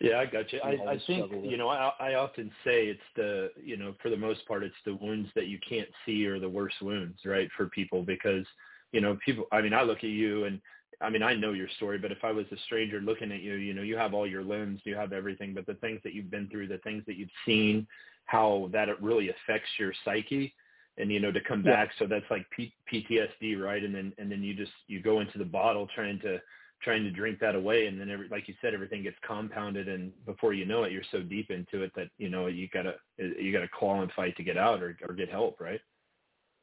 [0.00, 0.60] yeah, I got you.
[0.64, 4.16] I, I think you know I, I often say it's the you know for the
[4.16, 7.66] most part it's the wounds that you can't see are the worst wounds, right, for
[7.66, 8.46] people because
[8.92, 9.44] you know people.
[9.52, 10.58] I mean, I look at you and
[11.00, 13.54] I mean I know your story, but if I was a stranger looking at you,
[13.54, 16.30] you know, you have all your limbs, you have everything, but the things that you've
[16.30, 17.86] been through, the things that you've seen,
[18.26, 20.52] how that it really affects your psyche,
[20.98, 21.72] and you know to come yeah.
[21.72, 21.90] back.
[21.98, 23.82] So that's like P- PTSD, right?
[23.82, 26.40] And then and then you just you go into the bottle trying to
[26.82, 30.12] trying to drink that away and then every like you said everything gets compounded and
[30.24, 33.52] before you know it you're so deep into it that you know you gotta you
[33.52, 35.80] gotta claw and fight to get out or or get help right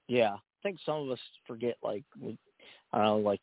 [0.07, 2.37] yeah i think some of us forget like we,
[2.93, 3.41] i don't know like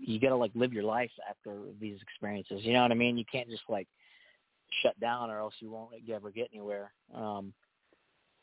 [0.00, 3.24] you gotta like live your life after these experiences you know what i mean you
[3.30, 3.88] can't just like
[4.82, 7.52] shut down or else you won't ever get anywhere um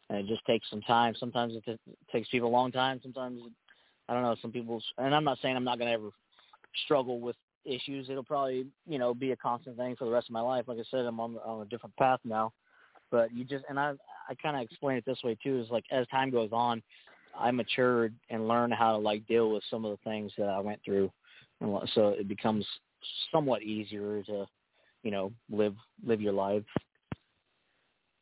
[0.09, 3.41] and it just takes some time sometimes it, t- takes people a long time sometimes
[4.11, 6.09] I don't know, some people, and I'm not saying I'm not going to ever
[6.83, 8.09] struggle with issues.
[8.09, 10.65] It'll probably, you know, be a constant thing for the rest of my life.
[10.67, 12.51] Like I said, I'm on on a different path now.
[13.09, 13.93] But you just and I
[14.29, 16.83] I kind of explain it this way too is like as time goes on,
[17.39, 20.59] I matured and learned how to like deal with some of the things that I
[20.59, 21.09] went through,
[21.93, 22.65] so it becomes
[23.31, 24.45] somewhat easier to,
[25.03, 26.63] you know, live live your life.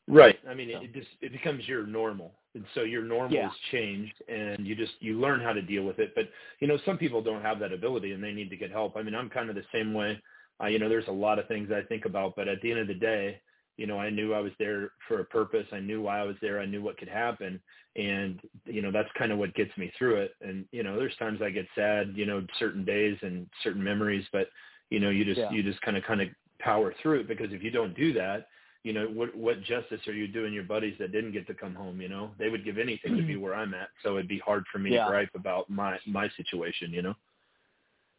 [0.08, 0.40] Right.
[0.50, 3.44] I mean, it, just it becomes your normal, and so your normal yeah.
[3.44, 6.14] has changed, and you just you learn how to deal with it.
[6.16, 6.26] But
[6.60, 8.98] you know, some people don't have that ability, and they need to get help.
[8.98, 10.20] I mean, I'm kind of the same way.
[10.62, 12.80] Uh, you know, there's a lot of things I think about, but at the end
[12.80, 13.40] of the day,
[13.80, 15.66] you know, I knew I was there for a purpose.
[15.72, 16.60] I knew why I was there.
[16.60, 17.62] I knew what could happen,
[17.96, 20.32] and you know, that's kind of what gets me through it.
[20.42, 24.26] And you know, there's times I get sad, you know, certain days and certain memories,
[24.34, 24.50] but
[24.90, 25.50] you know, you just yeah.
[25.50, 26.28] you just kind of kind of
[26.60, 28.48] power through it because if you don't do that
[28.84, 31.76] you know what what justice are you doing your buddies that didn't get to come
[31.76, 34.40] home you know they would give anything to be where i'm at so it'd be
[34.40, 35.04] hard for me yeah.
[35.04, 37.14] to gripe about my my situation you know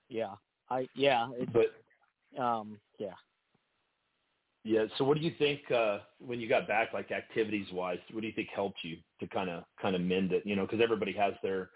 [0.08, 0.34] yeah
[0.70, 3.14] i yeah it's, but um yeah
[4.64, 4.84] yeah.
[4.98, 8.26] So what do you think uh when you got back like activities wise what do
[8.26, 10.42] you think helped you to kind of kind of mend it?
[10.44, 11.70] You know because everybody has their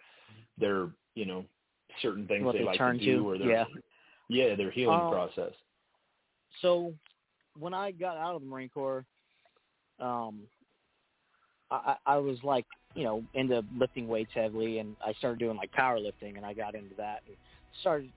[0.58, 1.44] their you know
[2.02, 3.64] certain things what they, like to do to, or their yeah.
[4.28, 5.52] Yeah their healing um, process.
[6.62, 6.92] so
[7.58, 9.04] when I got out of the Marine Corps,
[10.00, 10.40] um,
[11.70, 15.72] I, I was like, you know, into lifting weights heavily, and I started doing like
[15.72, 17.36] powerlifting, and I got into that and
[17.80, 18.10] started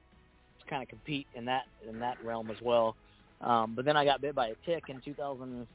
[0.60, 2.96] to kind of compete in that in that realm as well.
[3.42, 5.68] Um, but then I got bit by a tick in 2000,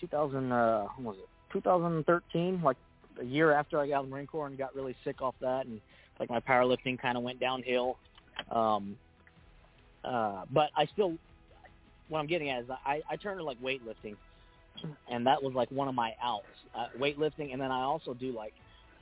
[0.00, 2.76] 2000 uh, was it 2013, like
[3.20, 5.66] a year after I got out the Marine Corps, and got really sick off that,
[5.66, 5.80] and
[6.20, 7.96] like my powerlifting kind of went downhill.
[8.50, 8.96] Um,
[10.04, 11.16] uh, but I still,
[12.08, 14.16] what I'm getting at is I, I turned to like weightlifting,
[15.10, 16.44] and that was like one of my outs,
[16.76, 18.52] uh, weightlifting, and then I also do like,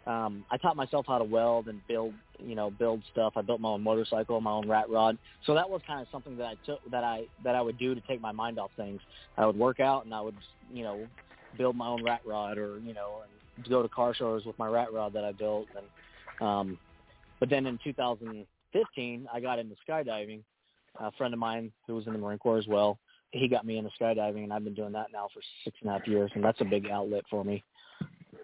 [0.07, 3.35] um, I taught myself how to weld and build, you know, build stuff.
[3.37, 6.37] I built my own motorcycle, my own rat rod, so that was kind of something
[6.37, 9.01] that I took that I that I would do to take my mind off things.
[9.39, 10.37] I would work out and I would,
[10.73, 11.07] you know,
[11.57, 14.69] build my own rat rod or you know, and go to car shows with my
[14.69, 16.79] rat rod that I built, and um,
[17.41, 20.43] but then in 2015, I got into skydiving.
[21.01, 22.99] A friend of mine who was in the Marine Corps as well,
[23.33, 25.95] he got me into skydiving, and I've been doing that now for six and a
[25.95, 27.65] half years, and that's a big outlet for me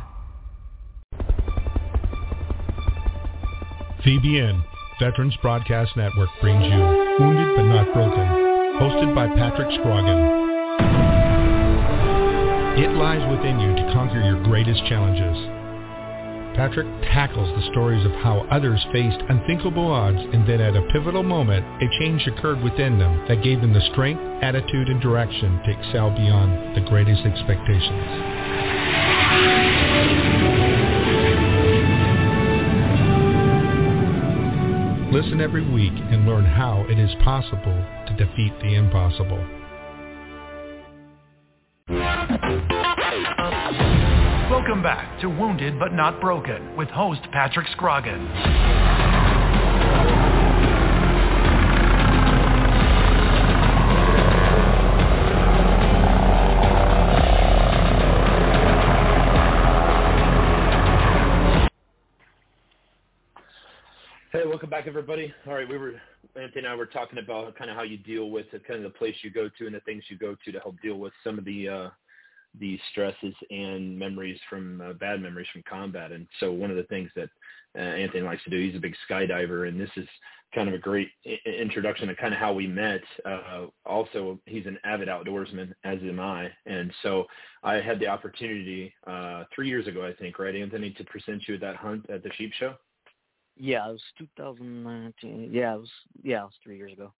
[4.04, 4.64] VBN,
[5.02, 6.78] Veterans Broadcast Network, brings you
[7.18, 8.22] Wounded But Not Broken,
[8.78, 10.38] hosted by Patrick Scroggin.
[12.78, 15.36] It lies within you to conquer your greatest challenges.
[16.54, 21.24] Patrick tackles the stories of how others faced unthinkable odds and then at a pivotal
[21.24, 25.70] moment, a change occurred within them that gave them the strength, attitude, and direction to
[25.72, 28.22] excel beyond the greatest expectations.
[35.12, 39.36] Listen every week and learn how it is possible to defeat the impossible.
[44.50, 49.21] Welcome back to Wounded But Not Broken with host Patrick Scroggin.
[64.52, 65.32] Welcome back, everybody.
[65.46, 65.94] All right, we were
[66.36, 68.92] Anthony and I were talking about kind of how you deal with the, kind of
[68.92, 71.14] the place you go to and the things you go to to help deal with
[71.24, 71.88] some of the uh,
[72.60, 76.12] the stresses and memories from uh, bad memories from combat.
[76.12, 77.30] And so one of the things that
[77.74, 80.06] uh, Anthony likes to do, he's a big skydiver, and this is
[80.54, 83.00] kind of a great I- introduction to kind of how we met.
[83.24, 87.24] Uh, also, he's an avid outdoorsman, as am I, and so
[87.62, 91.54] I had the opportunity uh, three years ago, I think, right, Anthony, to present you
[91.54, 92.74] at that hunt at the sheep show.
[93.56, 95.50] Yeah, it was 2019.
[95.52, 95.90] Yeah, it was
[96.22, 97.12] yeah, it was three years ago.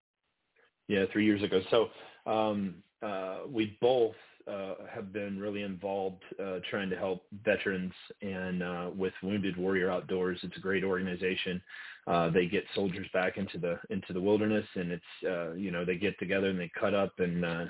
[0.88, 1.60] Yeah, three years ago.
[1.70, 4.14] So um, uh, we both
[4.48, 9.90] uh, have been really involved uh, trying to help veterans and uh, with Wounded Warrior
[9.90, 10.38] Outdoors.
[10.42, 11.62] It's a great organization.
[12.06, 15.85] Uh, they get soldiers back into the into the wilderness, and it's uh, you know
[15.85, 17.64] they get together and they cut up, and uh,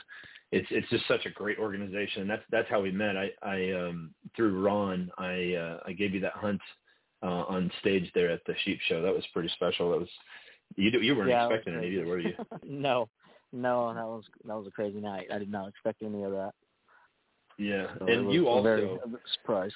[0.50, 2.22] it's it's just such a great organization.
[2.22, 3.16] And that's that's how we met.
[3.16, 6.60] I I um, through Ron, I I gave you that hunt
[7.22, 9.02] uh, on stage there at the sheep show.
[9.02, 9.90] That was pretty special.
[9.90, 10.08] That was
[10.76, 12.34] you you weren't Yeah, expecting it either, were you?
[12.64, 13.08] no,
[13.52, 15.28] no, that was that was a crazy night.
[15.32, 16.52] I did not expect any of that.
[17.58, 19.00] Yeah, So and was you a very also
[19.34, 19.74] surprised.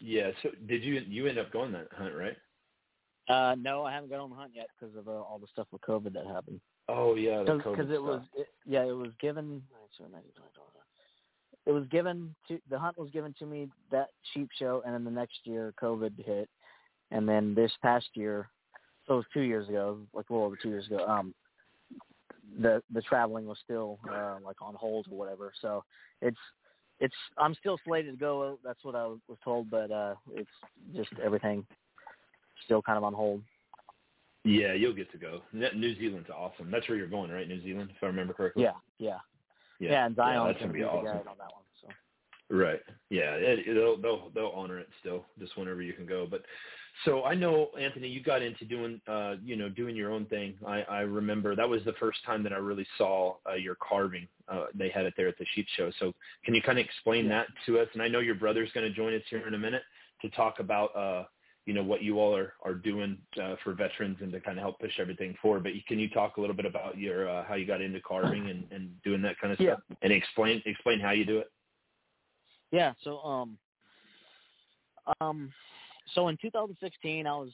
[0.00, 0.30] yeah.
[0.42, 2.36] So did you you end up going that hunt right?
[3.28, 5.66] Uh, no, I haven't gone on the hunt yet because of uh, all the stuff
[5.70, 6.60] with COVID that happened.
[6.88, 9.62] Oh yeah, Because it was it, yeah, it was given.
[11.68, 15.04] It was given to the hunt was given to me that sheep show, and then
[15.04, 16.48] the next year COVID hit,
[17.12, 18.48] and then this past year
[19.08, 21.04] so it was two years ago, like a little over two years ago.
[21.06, 21.34] Um,
[22.60, 25.52] the the traveling was still uh, like on hold or whatever.
[25.62, 25.82] So
[26.20, 26.36] it's
[27.00, 28.58] it's I'm still slated to go.
[28.62, 30.50] That's what I was told, but uh, it's
[30.94, 31.66] just everything
[32.64, 33.42] still kind of on hold.
[34.44, 35.42] Yeah, you'll get to go.
[35.52, 36.70] New Zealand's awesome.
[36.70, 37.48] That's where you're going, right?
[37.48, 38.62] New Zealand, if I remember correctly.
[38.62, 39.18] Yeah, yeah,
[39.78, 39.90] yeah.
[39.90, 41.06] yeah and Zion's yeah, gonna be, be awesome.
[41.06, 41.57] on that one.
[42.50, 42.80] Right.
[43.10, 43.34] Yeah.
[43.34, 46.26] It, they'll they'll they'll honor it still, just whenever you can go.
[46.28, 46.42] But
[47.04, 50.54] so I know Anthony, you got into doing uh you know doing your own thing.
[50.66, 54.26] I I remember that was the first time that I really saw uh, your carving.
[54.48, 55.90] Uh, they had it there at the sheep show.
[56.00, 57.40] So can you kind of explain Yeah.
[57.40, 57.88] that to us?
[57.92, 59.82] And I know your brother's going to join us here in a minute
[60.22, 61.24] to talk about uh
[61.66, 64.62] you know what you all are are doing uh, for veterans and to kind of
[64.62, 65.64] help push everything forward.
[65.64, 68.48] But can you talk a little bit about your uh, how you got into carving
[68.48, 69.74] and and doing that kind of Yeah.
[69.74, 71.50] stuff and explain explain how you do it?
[72.70, 72.92] Yeah.
[73.02, 73.58] So um
[75.20, 75.52] um
[76.14, 77.50] so in 2016 I was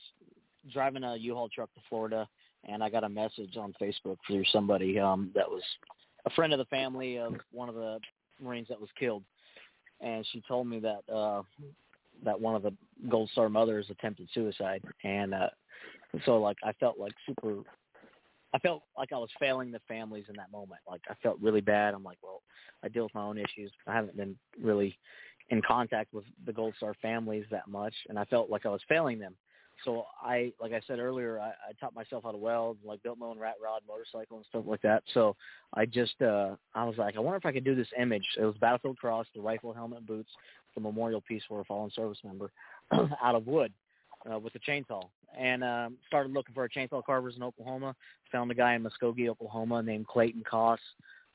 [0.73, 2.29] driving a U-Haul truck to Florida
[2.69, 5.62] and I got a message on Facebook through somebody um that was
[6.27, 7.99] a friend of the family of one of the
[8.43, 9.23] Marines that was killed.
[10.01, 11.43] And she told me that uh
[12.25, 12.75] that one of the
[13.09, 15.49] Gold Star mothers attempted suicide and uh
[16.25, 17.62] so like I felt like super
[18.55, 20.81] I felt like I was failing the families in that moment.
[20.89, 21.93] Like I felt really bad.
[21.93, 22.43] I'm like, well,
[22.85, 23.73] I deal with my own issues.
[23.87, 24.97] I haven't been really
[25.51, 28.81] in contact with the Gold Star families that much, and I felt like I was
[28.89, 29.35] failing them.
[29.85, 33.19] So I, like I said earlier, I, I taught myself how to weld, like built
[33.19, 35.03] my own rat rod, motorcycle, and stuff like that.
[35.13, 35.35] So
[35.75, 38.25] I just, uh, I was like, I wonder if I could do this image.
[38.39, 40.31] It was Battlefield Cross, the rifle, helmet, boots,
[40.77, 42.53] the memorial piece for a fallen service member,
[42.93, 43.73] out of wood
[44.31, 45.05] uh, with a chainsaw.
[45.39, 47.95] And um, started looking for a chainsaw carvers in Oklahoma.
[48.33, 50.79] Found a guy in Muskogee, Oklahoma, named Clayton Koss.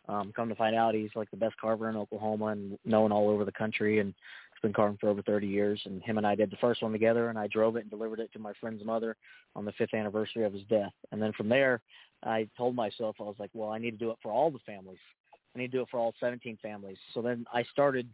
[0.08, 3.30] Um, come to find out, he's like the best carver in Oklahoma and known all
[3.30, 4.00] over the country.
[4.00, 4.14] And
[4.52, 5.80] he's been carving for over 30 years.
[5.86, 8.20] And him and I did the first one together, and I drove it and delivered
[8.20, 9.16] it to my friend's mother
[9.56, 10.94] on the fifth anniversary of his death.
[11.12, 11.82] And then from there,
[12.24, 14.60] I told myself, I was like, well, I need to do it for all the
[14.66, 14.98] families.
[15.56, 16.98] I need to do it for all 17 families.
[17.14, 18.08] So then I started.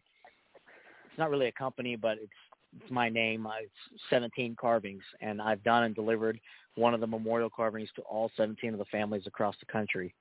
[1.09, 2.31] It's not really a company, but it's
[2.81, 3.47] it's my name.
[3.61, 6.39] It's 17 carvings, and I've done and delivered
[6.75, 10.13] one of the memorial carvings to all 17 of the families across the country.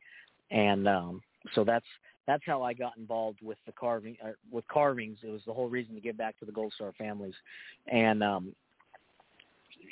[0.50, 1.22] And um,
[1.54, 1.86] so that's
[2.26, 5.18] that's how I got involved with the carving uh, with carvings.
[5.22, 7.34] It was the whole reason to give back to the Gold Star families.
[7.88, 8.54] And um,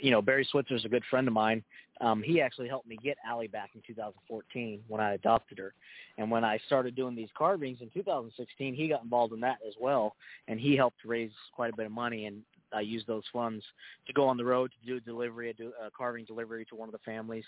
[0.00, 1.62] you know, Barry Switzer is a good friend of mine.
[2.00, 5.72] Um, he actually helped me get Allie back in 2014 when I adopted her.
[6.18, 9.74] And when I started doing these carvings in 2016, he got involved in that as
[9.80, 10.16] well,
[10.48, 12.26] and he helped raise quite a bit of money.
[12.26, 12.42] And
[12.74, 13.64] I used those funds
[14.06, 16.76] to go on the road to do a delivery, a, do, a carving delivery to
[16.76, 17.44] one of the families.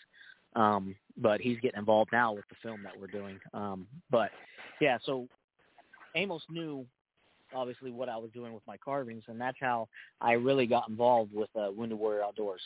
[0.57, 3.41] Um, but he's getting involved now with the film that we're doing.
[3.53, 4.31] Um, but
[4.81, 5.27] yeah, so
[6.15, 6.87] Amos knew
[7.53, 9.89] obviously what I was doing with my carvings, and that's how
[10.21, 12.63] I really got involved with uh, Wounded Warrior Outdoors.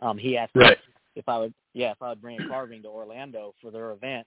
[0.00, 0.78] Um, he asked Right.
[0.86, 3.90] me if I would, yeah, if I would bring a carving to Orlando for their
[3.92, 4.26] event,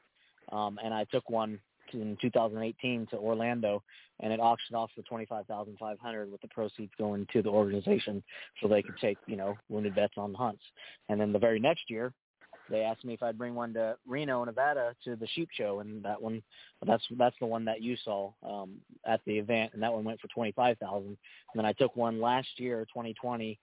[0.51, 1.59] um, and I took one
[1.93, 3.83] in 2018 to Orlando,
[4.19, 8.23] and it auctioned off for 25,500 with the proceeds going to the organization
[8.61, 10.63] so they could take, you know, wounded vets on hunts.
[11.09, 12.13] And then the very next year,
[12.69, 16.03] they asked me if I'd bring one to Reno, Nevada, to the sheep show, and
[16.03, 16.41] that one,
[16.85, 18.75] that's that's the one that you saw um,
[19.05, 21.09] at the event, and that one went for twenty five thousand.
[21.09, 21.17] And
[21.55, 23.59] then I took one last year, 2020,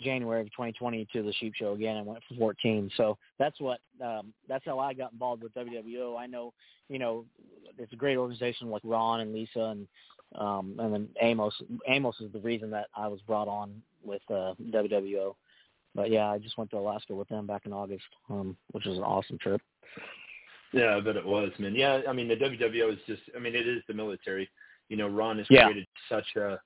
[0.00, 2.90] January of 2020, to the sheep show again, and went for 14.
[2.96, 6.18] So that's what um, that's how I got involved with WWO.
[6.18, 6.52] I know,
[6.88, 7.24] you know,
[7.78, 9.86] it's a great organization like Ron and Lisa and
[10.34, 11.54] um, and then Amos.
[11.88, 15.34] Amos is the reason that I was brought on with uh, WWO.
[15.94, 18.96] But yeah, I just went to Alaska with them back in August, um, which was
[18.96, 19.60] an awesome trip.
[20.72, 21.74] Yeah, I bet it was, man.
[21.74, 24.48] Yeah, I mean the WWO is just I mean it is the military.
[24.88, 25.64] You know, Ron has Yeah.
[25.64, 26.58] created such a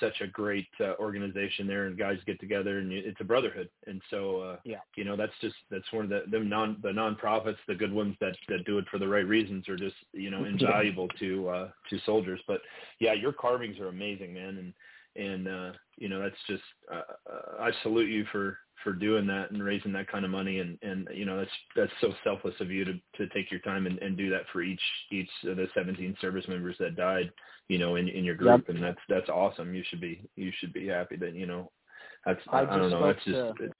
[0.00, 3.68] such a great uh, organization there and guys get together and it's a brotherhood.
[3.86, 4.80] And so uh Yeah.
[4.96, 8.16] you know, that's just that's one of the them non the nonprofits, the good ones
[8.20, 11.70] that that do it for the right reasons are just, you know, invaluable to uh
[11.90, 12.40] to soldiers.
[12.46, 12.60] But
[13.00, 14.74] yeah, your carvings are amazing, man, and
[15.24, 16.62] and uh you know, that's just
[16.92, 20.60] uh, uh, I salute you for for doing that and raising that kind of money.
[20.60, 23.86] And and you know that's that's so selfless of you to to take your time
[23.86, 24.80] and, and do that for each
[25.10, 27.32] each of the 17 service members that died
[27.66, 28.68] you know in in your group.
[28.68, 29.74] And that's that's awesome.
[29.74, 31.72] You should be you should be happy that you know
[32.24, 33.04] that's I I, don't know.
[33.04, 33.74] that's just to- it's,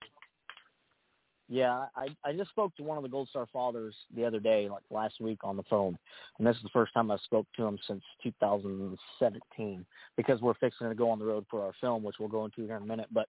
[1.49, 4.69] Yeah, I I just spoke to one of the Gold Star fathers the other day,
[4.69, 5.97] like last week on the phone,
[6.39, 9.87] and this is the first time I spoke to him since 2017
[10.17, 12.63] because we're fixing to go on the road for our film, which we'll go into
[12.67, 13.07] here in a minute.
[13.13, 13.29] But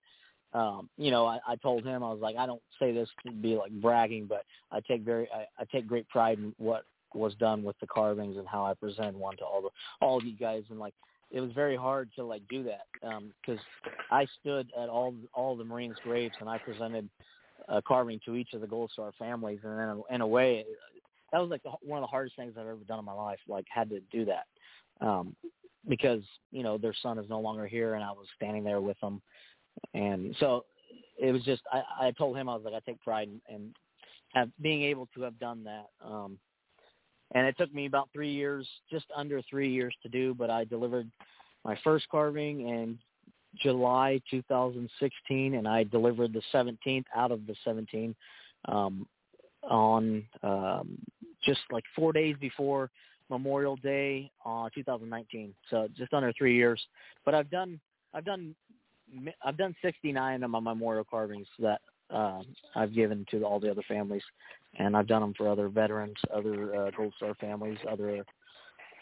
[0.53, 3.31] um, you know, I, I told him I was like, I don't say this to
[3.31, 6.83] be like bragging, but I take very I, I take great pride in what
[7.13, 9.69] was done with the carvings and how I presented one to all the
[10.05, 10.93] all of you guys, and like
[11.31, 12.85] it was very hard to like do that
[13.41, 13.61] because
[14.11, 17.09] I stood at all all the Marines' graves and I presented
[17.67, 20.65] a carving to each of the Gold Star families, and then in a way,
[21.31, 23.39] that was like the, one of the hardest things I've ever done in my life.
[23.47, 24.45] Like had to do that
[25.01, 25.35] um,
[25.87, 26.21] because
[26.51, 29.21] you know their son is no longer here, and I was standing there with them,
[29.93, 30.65] and so
[31.19, 33.73] it was just I, I told him I was like I take pride in, in
[34.33, 35.87] have being able to have done that.
[36.05, 36.37] Um,
[37.33, 40.63] and it took me about three years, just under three years to do, but I
[40.63, 41.09] delivered
[41.65, 42.97] my first carving in
[43.61, 48.15] July 2016, and I delivered the 17th out of the 17
[48.65, 49.05] um,
[49.63, 50.97] on um,
[51.43, 52.89] just like four days before
[53.29, 55.53] Memorial Day, uh, 2019.
[55.69, 56.81] So just under three years.
[57.25, 57.79] But I've done
[58.13, 58.55] I've done
[59.43, 62.41] I've done 69 of my memorial carvings that uh,
[62.75, 64.23] I've given to all the other families,
[64.77, 68.23] and I've done them for other veterans, other uh, Gold Star families, other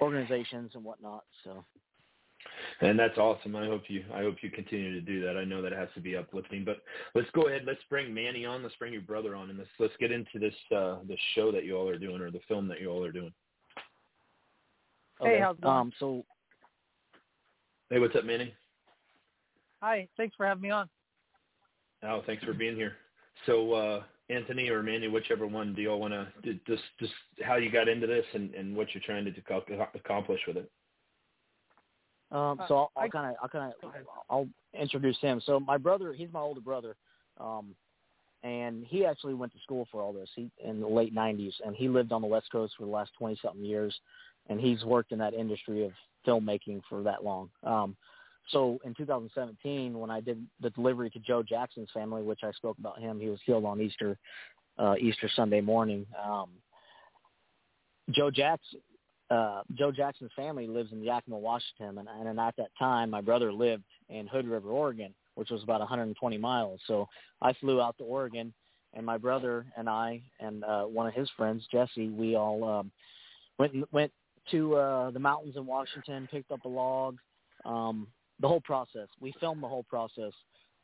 [0.02, 1.24] organizations, and whatnot.
[1.44, 1.64] So.
[2.82, 3.56] And that's awesome.
[3.56, 5.38] I hope you I hope you continue to do that.
[5.38, 6.64] I know that it has to be uplifting.
[6.64, 6.82] But
[7.16, 7.64] let's go ahead.
[7.66, 8.62] Let's bring Manny on.
[8.62, 11.66] Let's bring your brother on, and let's let's get into this uh, this show that
[11.66, 13.34] you all are doing, or the film that you all are doing.
[15.22, 15.38] Okay.
[15.38, 15.78] Hey, how's it going?
[15.78, 16.26] Um, so.
[17.90, 18.54] Hey, what's up, Manny?
[19.82, 20.08] Hi.
[20.18, 20.90] Thanks for having me on.
[22.04, 22.94] Oh, thanks for being here.
[23.46, 27.14] So, uh, Anthony or Manny, whichever one, do y'all want to just just
[27.44, 30.72] how you got into this and, and what you're trying to accomplish with it?
[32.32, 33.92] Um, so I'll, I'll kind of I'll kind of
[34.30, 34.48] I'll
[34.80, 35.42] introduce him.
[35.46, 36.96] So my brother, he's my older brother,
[37.40, 37.76] um,
[38.44, 40.30] and he actually went to school for all this.
[40.36, 43.12] He in the late '90s, and he lived on the West Coast for the last
[43.20, 43.96] 20 something years,
[44.50, 45.92] and he's worked in that industry of
[46.26, 47.50] filmmaking for that long.
[47.64, 47.96] Um,
[48.50, 52.78] so in 2017, when I did the delivery to Joe Jackson's family, which I spoke
[52.78, 54.18] about him, he was killed on Easter
[54.78, 56.06] uh, Easter Sunday morning.
[56.24, 56.50] Um,
[58.12, 58.80] Joe Jackson.
[59.32, 63.52] Uh, Joe Jackson's family lives in Yakima, Washington, and, and at that time, my brother
[63.52, 66.80] lived in Hood River, Oregon, which was about 120 miles.
[66.86, 67.08] So
[67.42, 68.54] I flew out to Oregon,
[68.94, 72.92] and my brother and I and uh, one of his friends, Jesse, we all um,
[73.58, 74.12] went went
[74.52, 77.18] to uh, the mountains in Washington, picked up a log,
[77.66, 78.08] um,
[78.40, 79.08] the whole process.
[79.20, 80.34] We filmed the whole process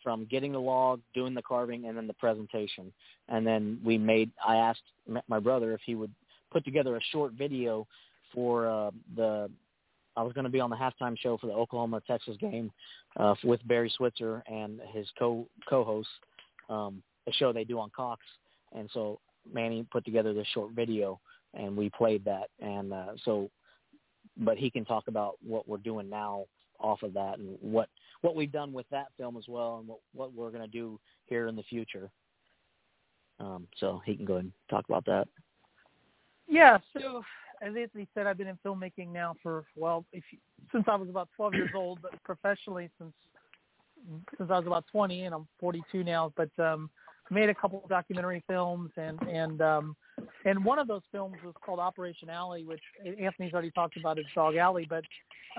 [0.04, 2.92] from getting the log, doing the carving, and then the presentation.
[3.30, 4.32] And then we made.
[4.46, 4.82] I asked
[5.28, 6.12] my brother if he would
[6.52, 7.88] put together a short video
[8.34, 9.50] for uh, the.
[10.18, 12.70] I was going to be on the halftime show for the Oklahoma Texas game
[13.18, 16.10] uh, with Barry Switzer and his co co-host,
[16.70, 18.22] um, a show they do on Cox.
[18.76, 19.20] And so
[19.52, 21.20] Manny put together this short video,
[21.54, 22.50] and we played that.
[22.60, 23.50] And uh, so,
[24.38, 26.46] but he can talk about what we're doing now
[26.82, 27.90] off of that and what
[28.22, 31.00] what we've done with that film as well and what what we're going to do
[31.26, 32.10] here in the future.
[33.40, 35.28] Um, so he can go and talk about that.
[36.48, 36.78] Yeah.
[36.94, 37.24] So
[37.62, 40.38] as Anthony said, I've been in filmmaking now for well, if you,
[40.72, 43.14] since I was about 12 years old, but professionally since
[44.38, 46.34] since I was about 20, and I'm 42 now.
[46.36, 46.90] But um,
[47.30, 49.96] made a couple of documentary films, and and um,
[50.46, 52.82] and one of those films was called Operation Allie, which
[53.20, 54.88] Anthony's already talked about as Dog Allie.
[54.90, 55.04] But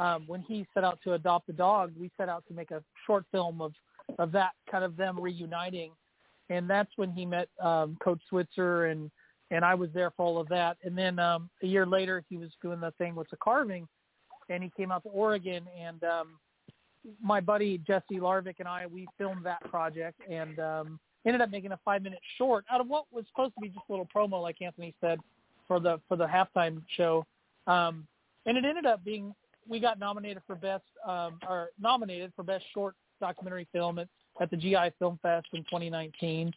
[0.02, 2.82] um, when he set out to adopt a dog, we set out to make a
[3.06, 3.72] short film of
[4.18, 5.92] of that kind of them reuniting,
[6.50, 9.10] and that's when he met um, Coach Switzer and
[9.50, 10.78] and I was there for all of that.
[10.82, 13.86] And then um, a year later, he was doing the thing with the carving,
[14.48, 16.02] and he came out to Oregon and.
[16.04, 16.38] Um,
[17.20, 21.72] my buddy Jesse Larvik and I, we filmed that project, and um, ended up making
[21.72, 24.42] a five minute short out of what was supposed to be just a little promo,
[24.42, 25.20] like Anthony said,
[25.66, 27.24] for the for the halftime show.
[27.66, 28.06] Um,
[28.46, 29.34] and it ended up being
[29.68, 34.08] we got nominated for best um, or nominated for best short documentary film at,
[34.40, 36.52] at the GI Film Fest in 2019.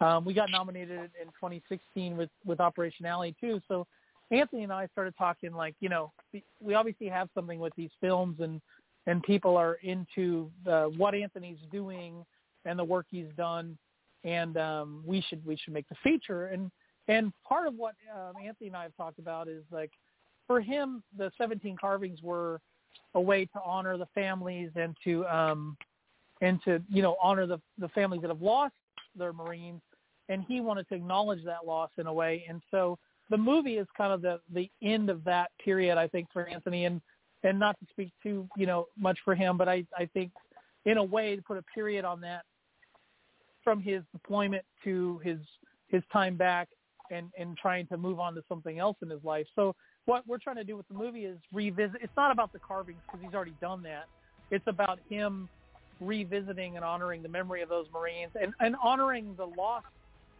[0.00, 3.60] Um, we got nominated in 2016 with with Operation Allie too.
[3.68, 3.86] So
[4.30, 6.12] Anthony and I started talking like you know
[6.60, 8.60] we obviously have something with these films and
[9.06, 12.24] and people are into the, what Anthony's doing
[12.66, 13.78] and the work he's done
[14.24, 16.46] and um, we should we should make the feature.
[16.46, 16.70] And
[17.08, 19.90] and part of what um, Anthony and I have talked about is like
[20.46, 22.60] for him, the 17 carvings were
[23.14, 25.76] a way to honor the families and to um,
[26.40, 28.74] and to you know honor the the families that have lost
[29.16, 29.80] their Marines.
[30.28, 32.44] And he wanted to acknowledge that loss in a way.
[32.48, 32.98] And so
[33.30, 36.84] the movie is kind of the the end of that period, I think, for Anthony.
[36.84, 37.00] And
[37.42, 40.30] and not to speak too you know much for him, but I I think
[40.84, 42.42] in a way to put a period on that
[43.70, 45.38] from his deployment to his
[45.86, 46.68] his time back
[47.12, 49.46] and and trying to move on to something else in his life.
[49.54, 51.98] So what we're trying to do with the movie is revisit.
[52.02, 54.06] It's not about the carvings because he's already done that.
[54.50, 55.48] It's about him
[56.00, 59.84] revisiting and honoring the memory of those Marines and and honoring the loss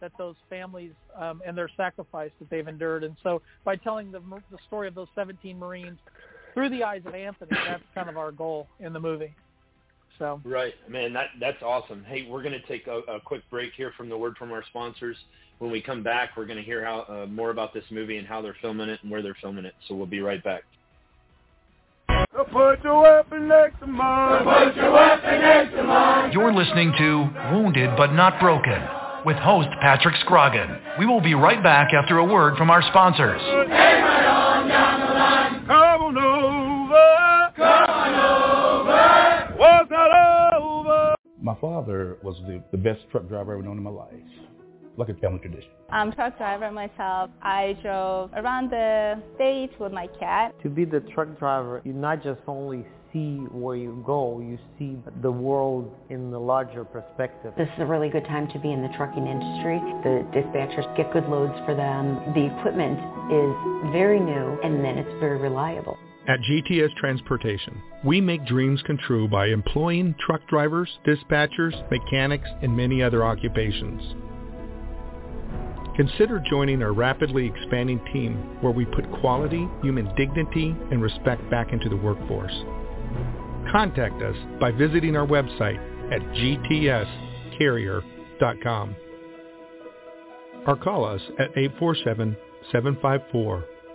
[0.01, 3.05] that those families um, and their sacrifice that they've endured.
[3.05, 5.99] And so by telling the the story of those 17 Marines
[6.53, 9.33] through the eyes of Anthony, that's kind of our goal in the movie.
[10.21, 12.03] So right, man, that that's awesome.
[12.03, 14.63] Hey, we're going to take a, a quick break here from the word from our
[14.69, 15.17] sponsors.
[15.57, 18.27] When we come back, we're going to hear how uh, more about this movie and
[18.27, 19.73] how they're filming it and where they're filming it.
[19.87, 20.61] So we'll be right back.
[22.07, 24.43] Put your weapon next to mine.
[24.43, 26.31] Put your weapon next to mine.
[26.31, 28.79] You're listening to Wounded but Not Broken
[29.25, 30.99] with host Patrick Scroggin.
[30.99, 33.41] We will be right back after a word from our sponsors.
[41.43, 44.13] My father was the, the best truck driver I've ever known in my life.
[44.95, 45.71] Like a family tradition.
[45.89, 47.31] I'm a truck driver myself.
[47.41, 50.53] I drove around the state with my cat.
[50.61, 54.97] To be the truck driver, you not just only see where you go, you see
[55.23, 57.53] the world in the larger perspective.
[57.57, 59.79] This is a really good time to be in the trucking industry.
[60.03, 62.21] The dispatchers get good loads for them.
[62.35, 62.99] The equipment
[63.31, 65.97] is very new and then it's very reliable.
[66.27, 72.77] At GTS Transportation, we make dreams come true by employing truck drivers, dispatchers, mechanics, and
[72.77, 74.01] many other occupations.
[75.95, 81.73] Consider joining our rapidly expanding team where we put quality, human dignity, and respect back
[81.73, 82.53] into the workforce.
[83.71, 85.79] Contact us by visiting our website
[86.13, 86.21] at
[87.59, 88.95] gtscarrier.com
[90.67, 91.49] or call us at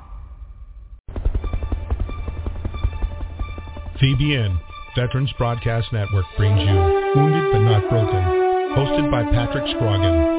[4.01, 4.59] VBN,
[4.95, 6.75] Veterans Broadcast Network, brings you
[7.15, 8.23] Wounded but Not Broken,
[8.75, 10.35] hosted by Patrick Scroggin.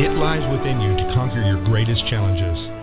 [0.00, 2.79] It lies within you to conquer your greatest challenges.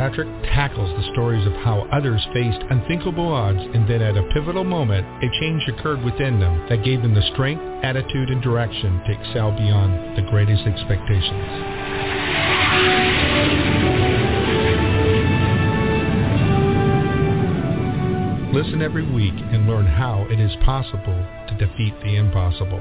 [0.00, 4.64] Patrick tackles the stories of how others faced unthinkable odds and then at a pivotal
[4.64, 9.12] moment, a change occurred within them that gave them the strength, attitude, and direction to
[9.12, 11.44] excel beyond the greatest expectations.
[18.54, 22.80] Listen every week and learn how it is possible to defeat the impossible.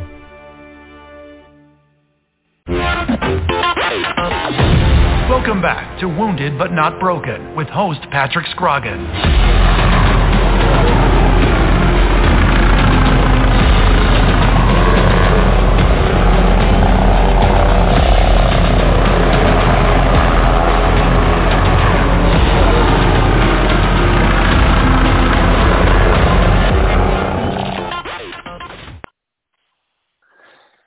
[5.30, 9.06] Welcome back to Wounded but Not Broken with host Patrick Scroggin.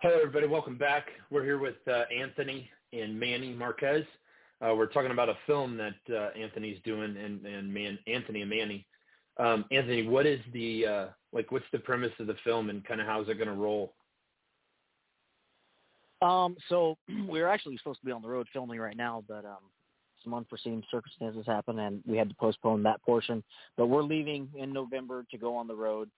[0.01, 0.49] Hello, everybody.
[0.49, 1.07] Welcome back.
[1.31, 4.05] We're here with uh, Anthony and Manny Marquez.
[4.65, 8.51] Uh, we're talking about a film that uh, Anthony's doing, and and Man, Anthony and
[8.51, 8.87] Manny.
[9.39, 11.51] Um, Anthony, what is the uh, like?
[11.51, 13.95] What's the premise of the film, and kind of how's it going to roll?
[16.21, 16.97] Um, so
[17.27, 19.59] we're actually supposed to be on the road filming right now, but um,
[20.23, 23.43] some unforeseen circumstances happened, and we had to postpone that portion.
[23.77, 26.09] But we're leaving in November to go on the road,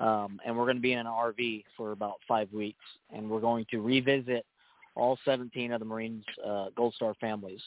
[0.00, 2.84] um, and we're going to be in an RV for about five weeks,
[3.14, 4.44] and we're going to revisit
[4.98, 7.60] all 17 of the Marines' uh, Gold Star families,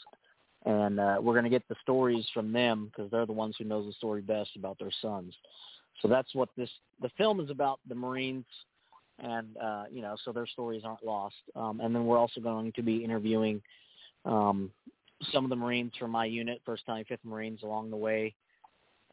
[0.64, 3.64] and uh, we're going to get the stories from them because they're the ones who
[3.64, 5.34] knows the story best about their sons.
[6.00, 6.70] So that's what this
[7.00, 8.44] the film is about: the Marines
[9.18, 11.36] and uh, you know, so their stories aren't lost.
[11.54, 13.62] Um, and then we're also going to be interviewing
[14.24, 14.70] um,
[15.32, 18.34] some of the Marines from my unit, First Time Fifth Marines, along the way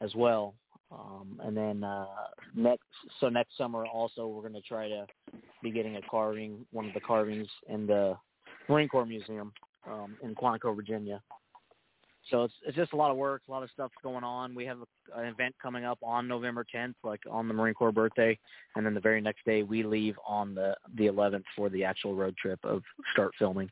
[0.02, 0.56] as well.
[0.92, 2.06] Um, and then uh,
[2.56, 2.86] next,
[3.20, 5.06] so next summer also we're going to try to
[5.62, 8.18] be getting a carving, one of the carvings in the
[8.68, 9.52] Marine Corps Museum
[9.88, 11.22] um, in Quantico, Virginia.
[12.30, 14.54] So it's it's just a lot of work, a lot of stuff going on.
[14.54, 17.92] We have a, an event coming up on November 10th, like on the Marine Corps
[17.92, 18.38] birthday,
[18.76, 22.16] and then the very next day we leave on the the 11th for the actual
[22.16, 22.84] road trip of
[23.14, 23.70] start filming.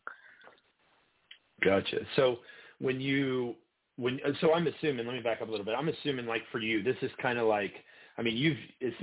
[1.64, 2.00] Gotcha.
[2.16, 2.38] So
[2.80, 3.56] when you
[3.98, 5.06] when so I'm assuming.
[5.06, 5.76] Let me back up a little bit.
[5.78, 7.74] I'm assuming like for you, this is kind of like.
[8.18, 8.58] I mean, you've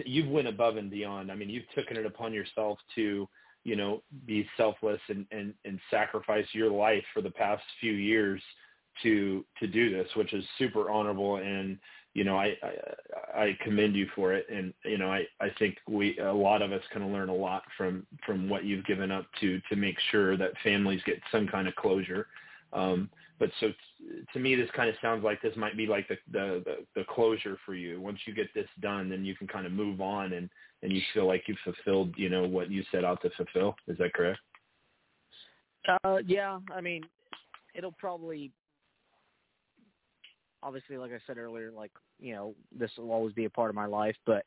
[0.05, 1.31] you've went above and beyond.
[1.31, 3.29] I mean, you've taken it upon yourself to
[3.65, 8.41] you know be selfless and and and sacrifice your life for the past few years
[9.03, 11.79] to to do this, which is super honorable and
[12.13, 15.79] you know I, I I commend you for it and you know I I think
[15.89, 19.27] we a lot of us can learn a lot from from what you've given up
[19.41, 22.29] to to make sure that families get some kind of closure
[22.75, 23.09] Um,
[23.39, 26.17] but so t- to me, this kind of sounds like this might be like the,
[26.31, 28.01] the the the closure for you.
[28.01, 30.51] Once you get this done, then you can kind of move on and
[30.83, 33.77] and you feel like you've fulfilled you know what you set out to fulfill.
[33.89, 34.41] Is that correct?
[36.05, 37.03] Uh, yeah, I mean,
[37.75, 38.51] it'll probably
[40.63, 43.77] obviously, like I said earlier, like you know, this will always be a part of
[43.77, 44.43] my life, but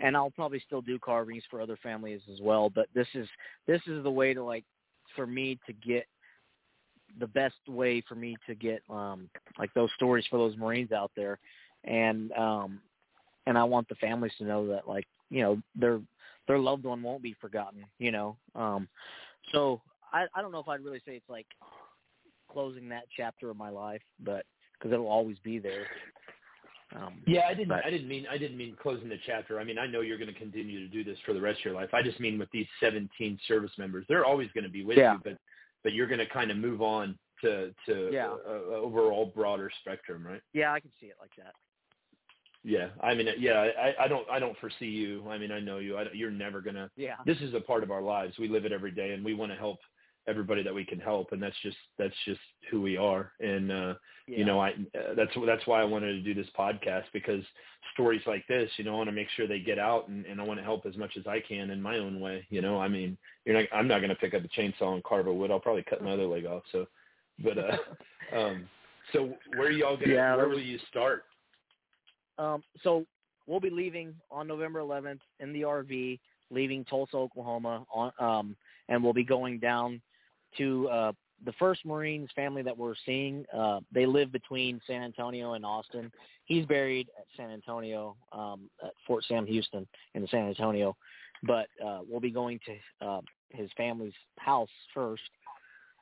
[0.00, 2.68] and I'll probably still do carvings for other families as well.
[2.68, 3.26] But this is
[3.66, 4.64] this is the way to like
[5.16, 6.06] for me to get
[7.18, 11.10] the best way for me to get um like those stories for those Marines out
[11.16, 11.38] there,
[11.84, 12.80] and um
[13.46, 16.00] and I want the families to know that like you know their
[16.46, 17.84] their loved one won't be forgotten.
[17.98, 18.88] You know, um
[19.52, 19.80] so
[20.12, 21.46] I I don't know if I'd really say it's like
[22.52, 24.44] closing that chapter of my life, but
[24.78, 25.86] because it'll always be there.
[26.96, 27.68] Um, yeah, I didn't.
[27.68, 28.26] but- I didn't mean.
[28.28, 29.60] I didn't mean closing the chapter.
[29.60, 31.64] I mean, I know you're going to continue to do this for the rest of
[31.66, 31.90] your life.
[31.94, 35.12] I just mean with these 17 service members, they're always going to be with Yeah.
[35.14, 35.38] you, but
[35.82, 38.34] but you're going to kind of move on to to Yeah.
[38.46, 40.42] a, a overall broader spectrum, right?
[40.52, 41.54] Yeah, I can see it like that.
[42.62, 45.26] Yeah, I mean, yeah, I, I don't, I don't foresee you.
[45.30, 45.96] I mean, I know you.
[45.96, 46.90] I, you're never gonna.
[46.94, 47.14] Yeah.
[47.24, 48.34] This is a part of our lives.
[48.38, 49.78] We live it every day, and we want to help
[50.28, 53.32] everybody that we can help, and that's just, that's just who we are.
[53.40, 53.94] And uh,
[54.28, 54.38] Yeah.
[54.38, 57.42] you know, I, uh, that's that's why I wanted to do this podcast because
[58.00, 60.40] stories like this, you know, I want to make sure they get out, and, and
[60.40, 62.46] I want to help as much as I can in my own way.
[62.48, 65.26] You know, I mean, you're not, I'm not gonna pick up a chainsaw and carve
[65.26, 65.50] a wood.
[65.50, 66.62] I'll probably cut my other leg off.
[66.72, 66.86] So,
[67.44, 67.76] but uh,
[68.36, 68.64] um,
[69.12, 70.14] so where are y'all gonna?
[70.14, 71.24] Yeah, where that will you start?
[72.38, 73.04] Um, so
[73.46, 76.18] we'll be leaving on November 11th in the RV,
[76.50, 78.56] leaving Tulsa, Oklahoma, on, um,
[78.88, 80.00] and we'll be going down
[80.56, 81.12] to uh,
[81.44, 83.44] the first Marines family that we're seeing.
[83.54, 86.10] Uh, they live between San Antonio and Austin.
[86.50, 89.86] He's buried at San Antonio, um, at Fort Sam Houston
[90.16, 90.96] in San Antonio,
[91.44, 93.20] but uh, we'll be going to uh,
[93.50, 95.22] his family's house first.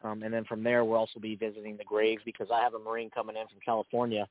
[0.03, 2.79] Um, and then from there, we'll also be visiting the graves because I have a
[2.79, 4.27] Marine coming in from California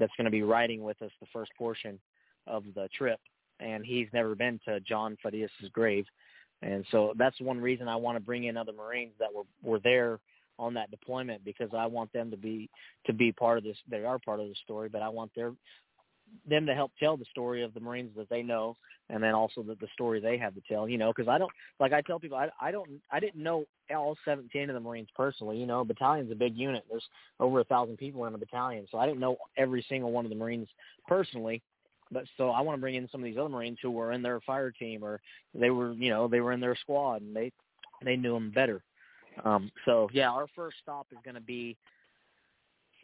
[0.00, 2.00] that's going to be riding with us the first portion
[2.48, 3.20] of the trip,
[3.60, 6.04] and he's never been to John Fadias's grave,
[6.62, 9.78] and so that's one reason I want to bring in other Marines that were were
[9.78, 10.18] there
[10.60, 12.68] on that deployment because I want them to be
[13.06, 13.76] to be part of this.
[13.88, 15.52] They are part of the story, but I want their
[16.48, 18.76] them to help tell the story of the Marines that they know,
[19.08, 20.88] and then also the, the story they have to tell.
[20.88, 21.50] You know, because I don't
[21.80, 25.08] like I tell people I I don't I didn't know all 17 of the Marines
[25.16, 25.56] personally.
[25.58, 26.84] You know, battalion's a big unit.
[26.88, 27.04] There's
[27.40, 30.30] over a thousand people in a battalion, so I didn't know every single one of
[30.30, 30.68] the Marines
[31.08, 31.62] personally.
[32.12, 34.22] But so I want to bring in some of these other Marines who were in
[34.22, 35.20] their fire team or
[35.54, 37.52] they were, you know, they were in their squad and they
[38.04, 38.82] they knew them better.
[39.44, 41.76] Um, so yeah, our first stop is going to be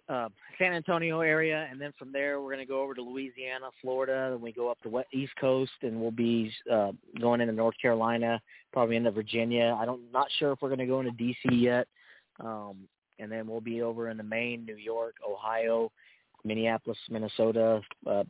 [0.08, 0.28] uh,
[0.58, 4.32] San Antonio area, and then from there we're going to go over to Louisiana, Florida,
[4.32, 7.74] and we go up the west, East Coast, and we'll be uh, going into North
[7.80, 8.40] Carolina,
[8.72, 9.76] probably into Virginia.
[9.78, 11.88] I don't not sure if we're going to go into DC yet,
[12.40, 12.76] um,
[13.18, 15.90] and then we'll be over into Maine, New York, Ohio,
[16.44, 17.80] Minneapolis, Minnesota.
[18.06, 18.24] Uh,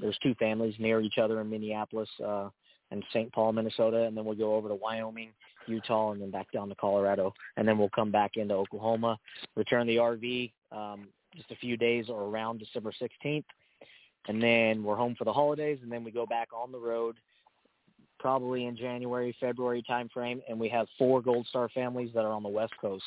[0.00, 2.48] there's two families near each other in Minneapolis uh,
[2.90, 3.32] and St.
[3.32, 5.30] Paul, Minnesota, and then we'll go over to Wyoming,
[5.66, 9.18] Utah, and then back down to Colorado, and then we'll come back into Oklahoma,
[9.56, 13.44] return the RV um, just a few days or around December 16th,
[14.28, 17.16] and then we're home for the holidays, and then we go back on the road
[18.24, 22.42] probably in January, February timeframe, and we have four Gold Star families that are on
[22.42, 23.04] the West Coast,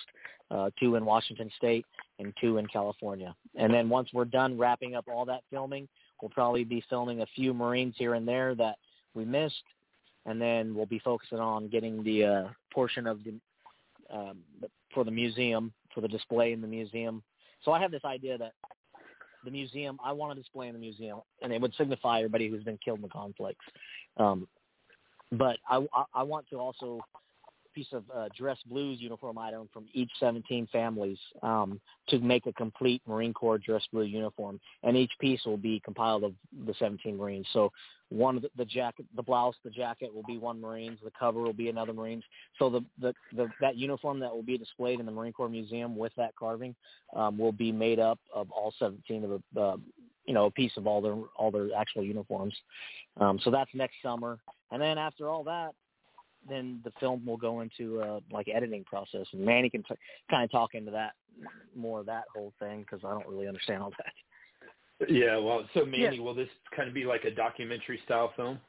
[0.52, 1.88] uh, two in Washington State
[2.20, 3.36] and two in California.
[3.56, 5.88] And then once we're done wrapping up all that filming,
[6.22, 8.76] we'll probably be filming a few Marines here and there that
[9.16, 9.64] we missed,
[10.28, 13.34] and then we'll be focusing on getting the uh, portion of the
[14.14, 14.38] um,
[14.94, 17.24] for the museum for the display in the museum.
[17.64, 18.54] So I have this idea that
[19.44, 22.64] the museum I want to display in the museum, and it would signify everybody who's
[22.64, 23.66] been killed in the conflicts.
[24.18, 24.48] Um,
[25.32, 27.00] but I, I, I want to also
[27.78, 32.54] piece of uh, dress blues uniform item from each 17 families um, to make a
[32.54, 36.34] complete Marine Corps dress blue uniform, and each piece will be compiled of
[36.66, 37.46] the 17 Marines.
[37.54, 37.72] So
[38.10, 41.40] one of the, the jacket, the blouse, the jacket will be one Marines, the cover
[41.42, 42.24] will be another Marines.
[42.58, 45.96] So the, the, the that uniform that will be displayed in the Marine Corps Museum
[45.96, 46.76] with that carving
[47.16, 49.78] um, will be made up of all 17 of the uh,
[50.26, 52.56] you know a piece of all their all their actual uniforms.
[53.18, 54.40] Um, so that's next summer,
[54.72, 55.76] and then after all that,
[56.50, 59.96] then the film will go into uh, like editing process, and Manny can t-
[60.30, 61.14] kind of talk into that
[61.76, 65.10] more of that whole thing because I don't really understand all that.
[65.10, 66.24] Yeah, well, so Manny, Yeah.
[66.24, 68.60] will this kind of be like a documentary style film?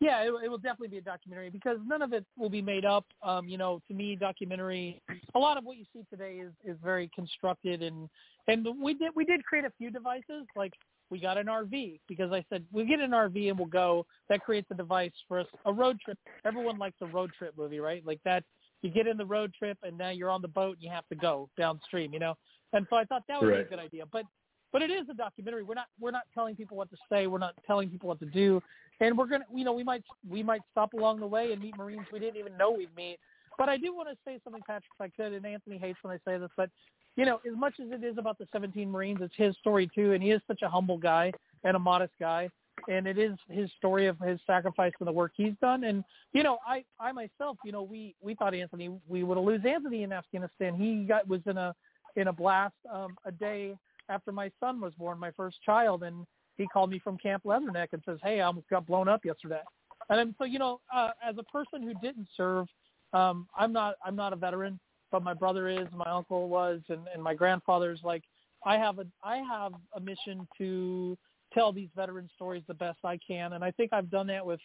[0.00, 2.84] Yeah, it, it will definitely be a documentary because none of it will be made
[2.84, 3.06] up.
[3.22, 5.00] Um, you know, to me, documentary.
[5.34, 8.10] A lot of what you see today is is very constructed and
[8.48, 10.72] and we did we did create a few devices like
[11.14, 14.04] we got an RV because I said we get an RV and we'll go.
[14.28, 15.46] That creates a device for us.
[15.64, 16.18] A road trip.
[16.44, 18.04] Everyone likes a road trip movie, right?
[18.04, 18.42] Like that
[18.82, 21.06] you get in the road trip and now you're on the boat and you have
[21.10, 22.34] to go downstream, you know.
[22.72, 23.58] And so I thought that would right.
[23.58, 24.02] be a good idea.
[24.10, 24.24] But
[24.72, 25.62] but it is a documentary.
[25.62, 27.28] We're not we're not telling people what to say.
[27.28, 28.60] We're not telling people what to do.
[28.98, 31.78] And we're gonna you know we might we might stop along the way and meet
[31.78, 33.18] Marines we didn't even know we'd meet.
[33.56, 35.32] But I do want to say something, Patrick, if I could.
[35.32, 36.70] And Anthony hates when I say this, but
[37.16, 40.12] you know, as much as it is about the 17 Marines, it's his story too.
[40.12, 42.50] And he is such a humble guy and a modest guy
[42.88, 45.84] and it is his story of his sacrifice and the work he's done.
[45.84, 49.62] And you know, I I myself, you know, we we thought Anthony we would lose
[49.66, 50.74] Anthony in Afghanistan.
[50.74, 51.74] He got was in a
[52.16, 53.76] in a blast um, a day
[54.08, 57.88] after my son was born, my first child, and he called me from Camp Leatherneck
[57.92, 59.62] and says, "Hey, I almost got blown up yesterday."
[60.10, 62.66] And so, you know, uh, as a person who didn't serve,
[63.12, 64.78] um, I'm not I'm not a veteran,
[65.14, 68.00] but my brother is, my uncle was, and, and my grandfather's.
[68.02, 68.24] Like,
[68.66, 71.16] I have a I have a mission to
[71.52, 73.52] tell these veteran stories the best I can.
[73.52, 74.58] And I think I've done that with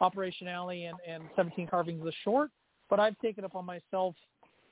[0.00, 2.52] Operation Allie and, and 17 Carvings the Short,
[2.88, 4.14] but I've taken up on myself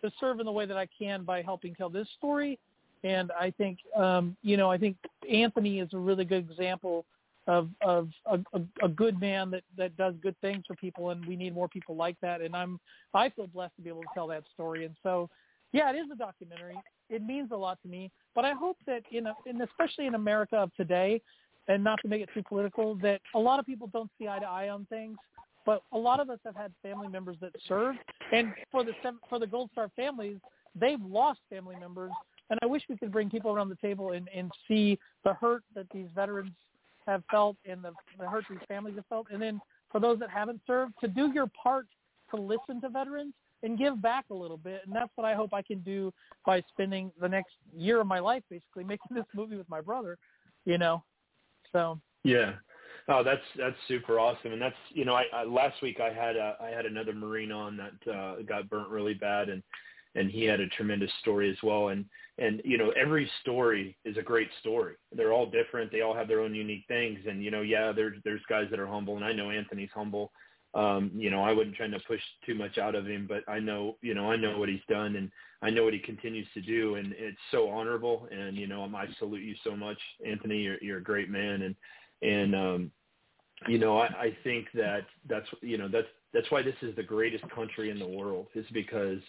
[0.04, 2.56] to serve in the way that I can by helping tell this story.
[3.02, 4.96] And I think, um, you know, I think
[5.28, 7.06] Anthony is a really good example
[7.46, 11.24] of of a, a, a good man that that does good things for people, and
[11.26, 12.40] we need more people like that.
[12.40, 12.80] And I'm
[13.12, 14.84] I feel blessed to be able to tell that story.
[14.84, 15.28] And so,
[15.72, 16.76] yeah, it is a documentary.
[17.10, 18.10] It means a lot to me.
[18.34, 21.20] But I hope that in, a, in especially in America of today,
[21.68, 24.38] and not to make it too political, that a lot of people don't see eye
[24.38, 25.16] to eye on things.
[25.66, 27.98] But a lot of us have had family members that served,
[28.32, 28.92] and for the
[29.30, 30.38] for the Gold Star families,
[30.74, 32.10] they've lost family members.
[32.50, 35.62] And I wish we could bring people around the table and, and see the hurt
[35.74, 36.52] that these veterans
[37.06, 39.26] have felt and the, the hurt these families have felt.
[39.30, 41.86] And then for those that haven't served, to do your part
[42.30, 44.82] to listen to veterans and give back a little bit.
[44.86, 46.12] And that's what I hope I can do
[46.44, 50.18] by spending the next year of my life basically making this movie with my brother,
[50.64, 51.02] you know,
[51.72, 51.98] so.
[52.22, 52.52] Yeah,
[53.08, 56.36] oh, that's that's super awesome, and that's you know, I, I last week I had
[56.36, 59.62] a, I had another Marine on that uh, got burnt really bad, and
[60.14, 62.04] and he had a tremendous story as well, and
[62.38, 64.94] and you know, every story is a great story.
[65.14, 65.92] They're all different.
[65.92, 68.80] They all have their own unique things, and you know, yeah, there's there's guys that
[68.80, 70.32] are humble, and I know Anthony's humble.
[70.74, 73.60] Um, you know, I wasn't trying to push too much out of him, but I
[73.60, 75.30] know, you know, I know what he's done and
[75.62, 79.06] I know what he continues to do and it's so honorable and, you know, I
[79.20, 81.62] salute you so much, Anthony, you're, you're a great man.
[81.62, 81.76] And,
[82.22, 82.90] and, um,
[83.68, 87.04] you know, I, I think that that's, you know, that's, that's why this is the
[87.04, 89.20] greatest country in the world is because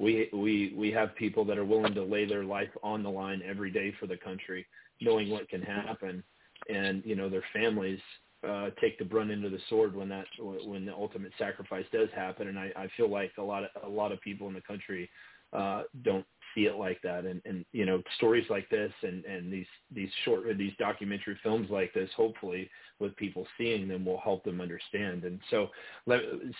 [0.00, 3.42] we, we, we have people that are willing to lay their life on the line
[3.44, 4.66] every day for the country,
[5.00, 6.24] knowing what can happen
[6.70, 8.00] and, you know, their families,
[8.48, 10.24] uh, take the brunt into the sword when that
[10.64, 12.48] when the ultimate sacrifice does happen.
[12.48, 15.10] And I, I feel like a lot of a lot of people in the country
[15.52, 16.24] uh, don't
[16.54, 17.24] see it like that.
[17.24, 21.68] And, and you know stories like this and, and these these short these documentary films
[21.70, 25.24] like this, hopefully with people seeing them will help them understand.
[25.24, 25.68] And so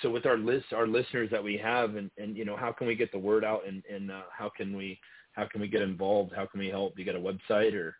[0.02, 2.86] so with our list our listeners that we have and, and you know how can
[2.86, 4.98] we get the word out and, and uh, how can we
[5.32, 6.32] how can we get involved?
[6.34, 6.96] How can we help?
[6.96, 7.96] Do you got a website or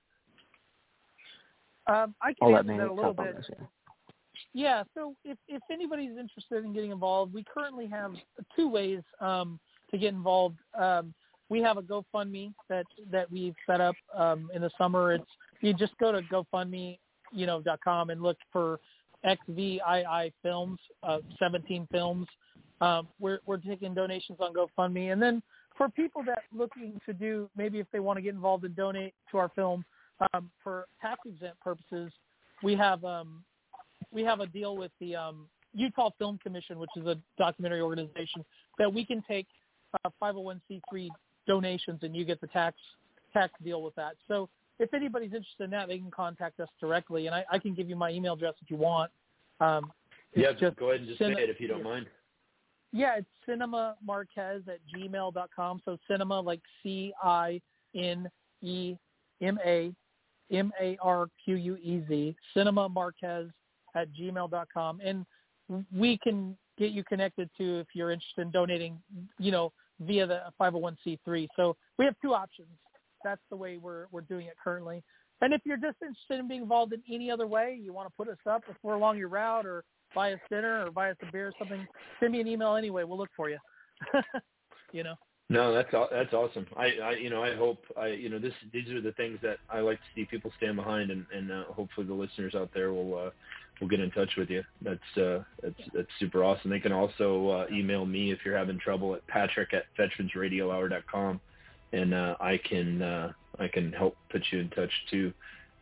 [1.87, 3.37] um, I can answer that a little bit.
[3.37, 3.65] This, yeah.
[4.53, 4.83] yeah.
[4.95, 8.13] So if if anybody's interested in getting involved, we currently have
[8.55, 9.59] two ways um,
[9.91, 10.59] to get involved.
[10.79, 11.15] Um,
[11.51, 15.13] we have a GoFundMe that that we've set up um, in the summer.
[15.13, 15.25] It's
[15.61, 16.99] you just go to GoFundMe,
[17.33, 18.81] you know, dot com and look for
[19.27, 22.27] XVII Films, uh, 17 films.
[22.81, 25.43] Um, we're we're taking donations on GoFundMe, and then
[25.77, 29.13] for people that looking to do maybe if they want to get involved and donate
[29.31, 29.85] to our film,
[30.33, 32.13] um, for tax exempt purposes,
[32.63, 33.43] we have um,
[34.13, 38.45] we have a deal with the um, Utah Film Commission, which is a documentary organization
[38.79, 39.47] that we can take
[40.05, 41.09] uh, 501c3
[41.51, 42.77] donations, and you get the tax
[43.33, 44.13] tax deal with that.
[44.29, 44.49] So
[44.79, 47.89] if anybody's interested in that, they can contact us directly, and I, I can give
[47.89, 49.11] you my email address if you want.
[49.61, 49.93] Um,
[50.35, 52.07] yeah, just go ahead and just cin- say it if you don't mind.
[52.93, 55.83] Yeah, it's cinema marquez at gmail.com.
[55.85, 57.61] So cinema like C I
[57.95, 58.29] N
[58.63, 58.97] E
[59.41, 59.93] M A
[60.53, 63.49] M A R Q U E Z, Cinema Marquez
[63.95, 65.01] at gmail.com.
[65.05, 65.27] And
[65.97, 68.99] we can get you connected to if you're interested in donating,
[69.39, 71.49] you know, via the 501c3.
[71.57, 72.69] So we have two options.
[73.25, 75.03] That's the way we're we're doing it currently.
[75.43, 78.15] And if you're just interested in being involved in any other way, you want to
[78.17, 79.85] put us up we're along your route or
[80.15, 81.87] buy us dinner or buy us a beer or something,
[82.19, 83.05] send me an email anyway.
[83.05, 83.59] We'll look for you.
[84.93, 85.15] you know.
[85.49, 86.65] No, that's that's awesome.
[86.77, 89.59] I, I you know I hope I you know this these are the things that
[89.69, 92.93] I like to see people stand behind, and and uh, hopefully the listeners out there
[92.93, 93.31] will uh,
[93.81, 94.63] will get in touch with you.
[94.83, 96.71] That's uh, that's that's super awesome.
[96.71, 101.41] They can also uh, email me if you're having trouble at patrick at veteransradiohour.com,
[101.93, 105.33] and uh, I can uh, I can help put you in touch too.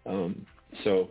[0.07, 0.47] Um,
[0.85, 1.11] so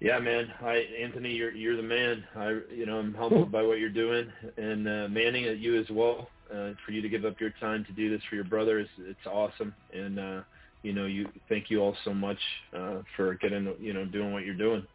[0.00, 0.52] yeah, man.
[0.60, 2.24] I Anthony, you're you're the man.
[2.36, 5.86] I you know I'm humbled by what you're doing, and uh, Manning, at you as
[5.90, 6.28] well.
[6.52, 8.86] Uh, for you to give up your time to do this for your brother is
[8.98, 10.40] it's awesome, and uh,
[10.82, 12.38] you know you thank you all so much
[12.76, 14.86] uh, for getting you know doing what you're doing.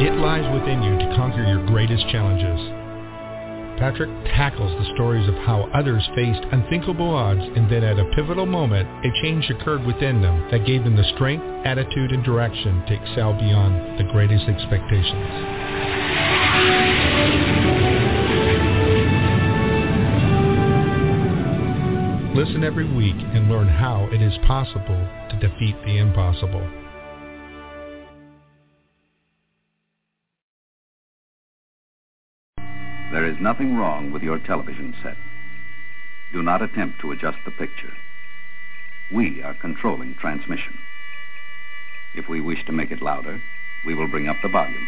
[0.00, 2.58] It lies within you to conquer your greatest challenges.
[3.78, 8.46] Patrick tackles the stories of how others faced unthinkable odds and then at a pivotal
[8.46, 12.94] moment, a change occurred within them that gave them the strength, attitude, and direction to
[12.94, 15.28] excel beyond the greatest expectations.
[22.38, 26.64] Listen every week and learn how it is possible to defeat the impossible.
[33.10, 35.16] There is nothing wrong with your television set.
[36.32, 37.92] Do not attempt to adjust the picture.
[39.12, 40.78] We are controlling transmission.
[42.14, 43.42] If we wish to make it louder,
[43.84, 44.86] we will bring up the volume.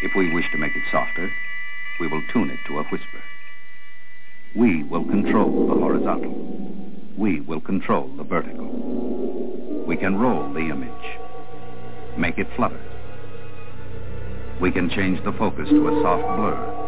[0.00, 1.30] If we wish to make it softer,
[2.00, 3.22] we will tune it to a whisper.
[4.54, 6.32] We will control the horizontal.
[7.16, 8.66] We will control the vertical.
[9.86, 11.18] We can roll the image,
[12.18, 12.80] make it flutter.
[14.60, 16.82] We can change the focus to a soft blur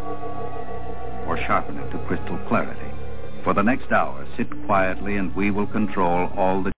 [1.27, 2.91] or sharpen it to crystal clarity.
[3.45, 6.73] For the next hour, sit quietly and we will control all the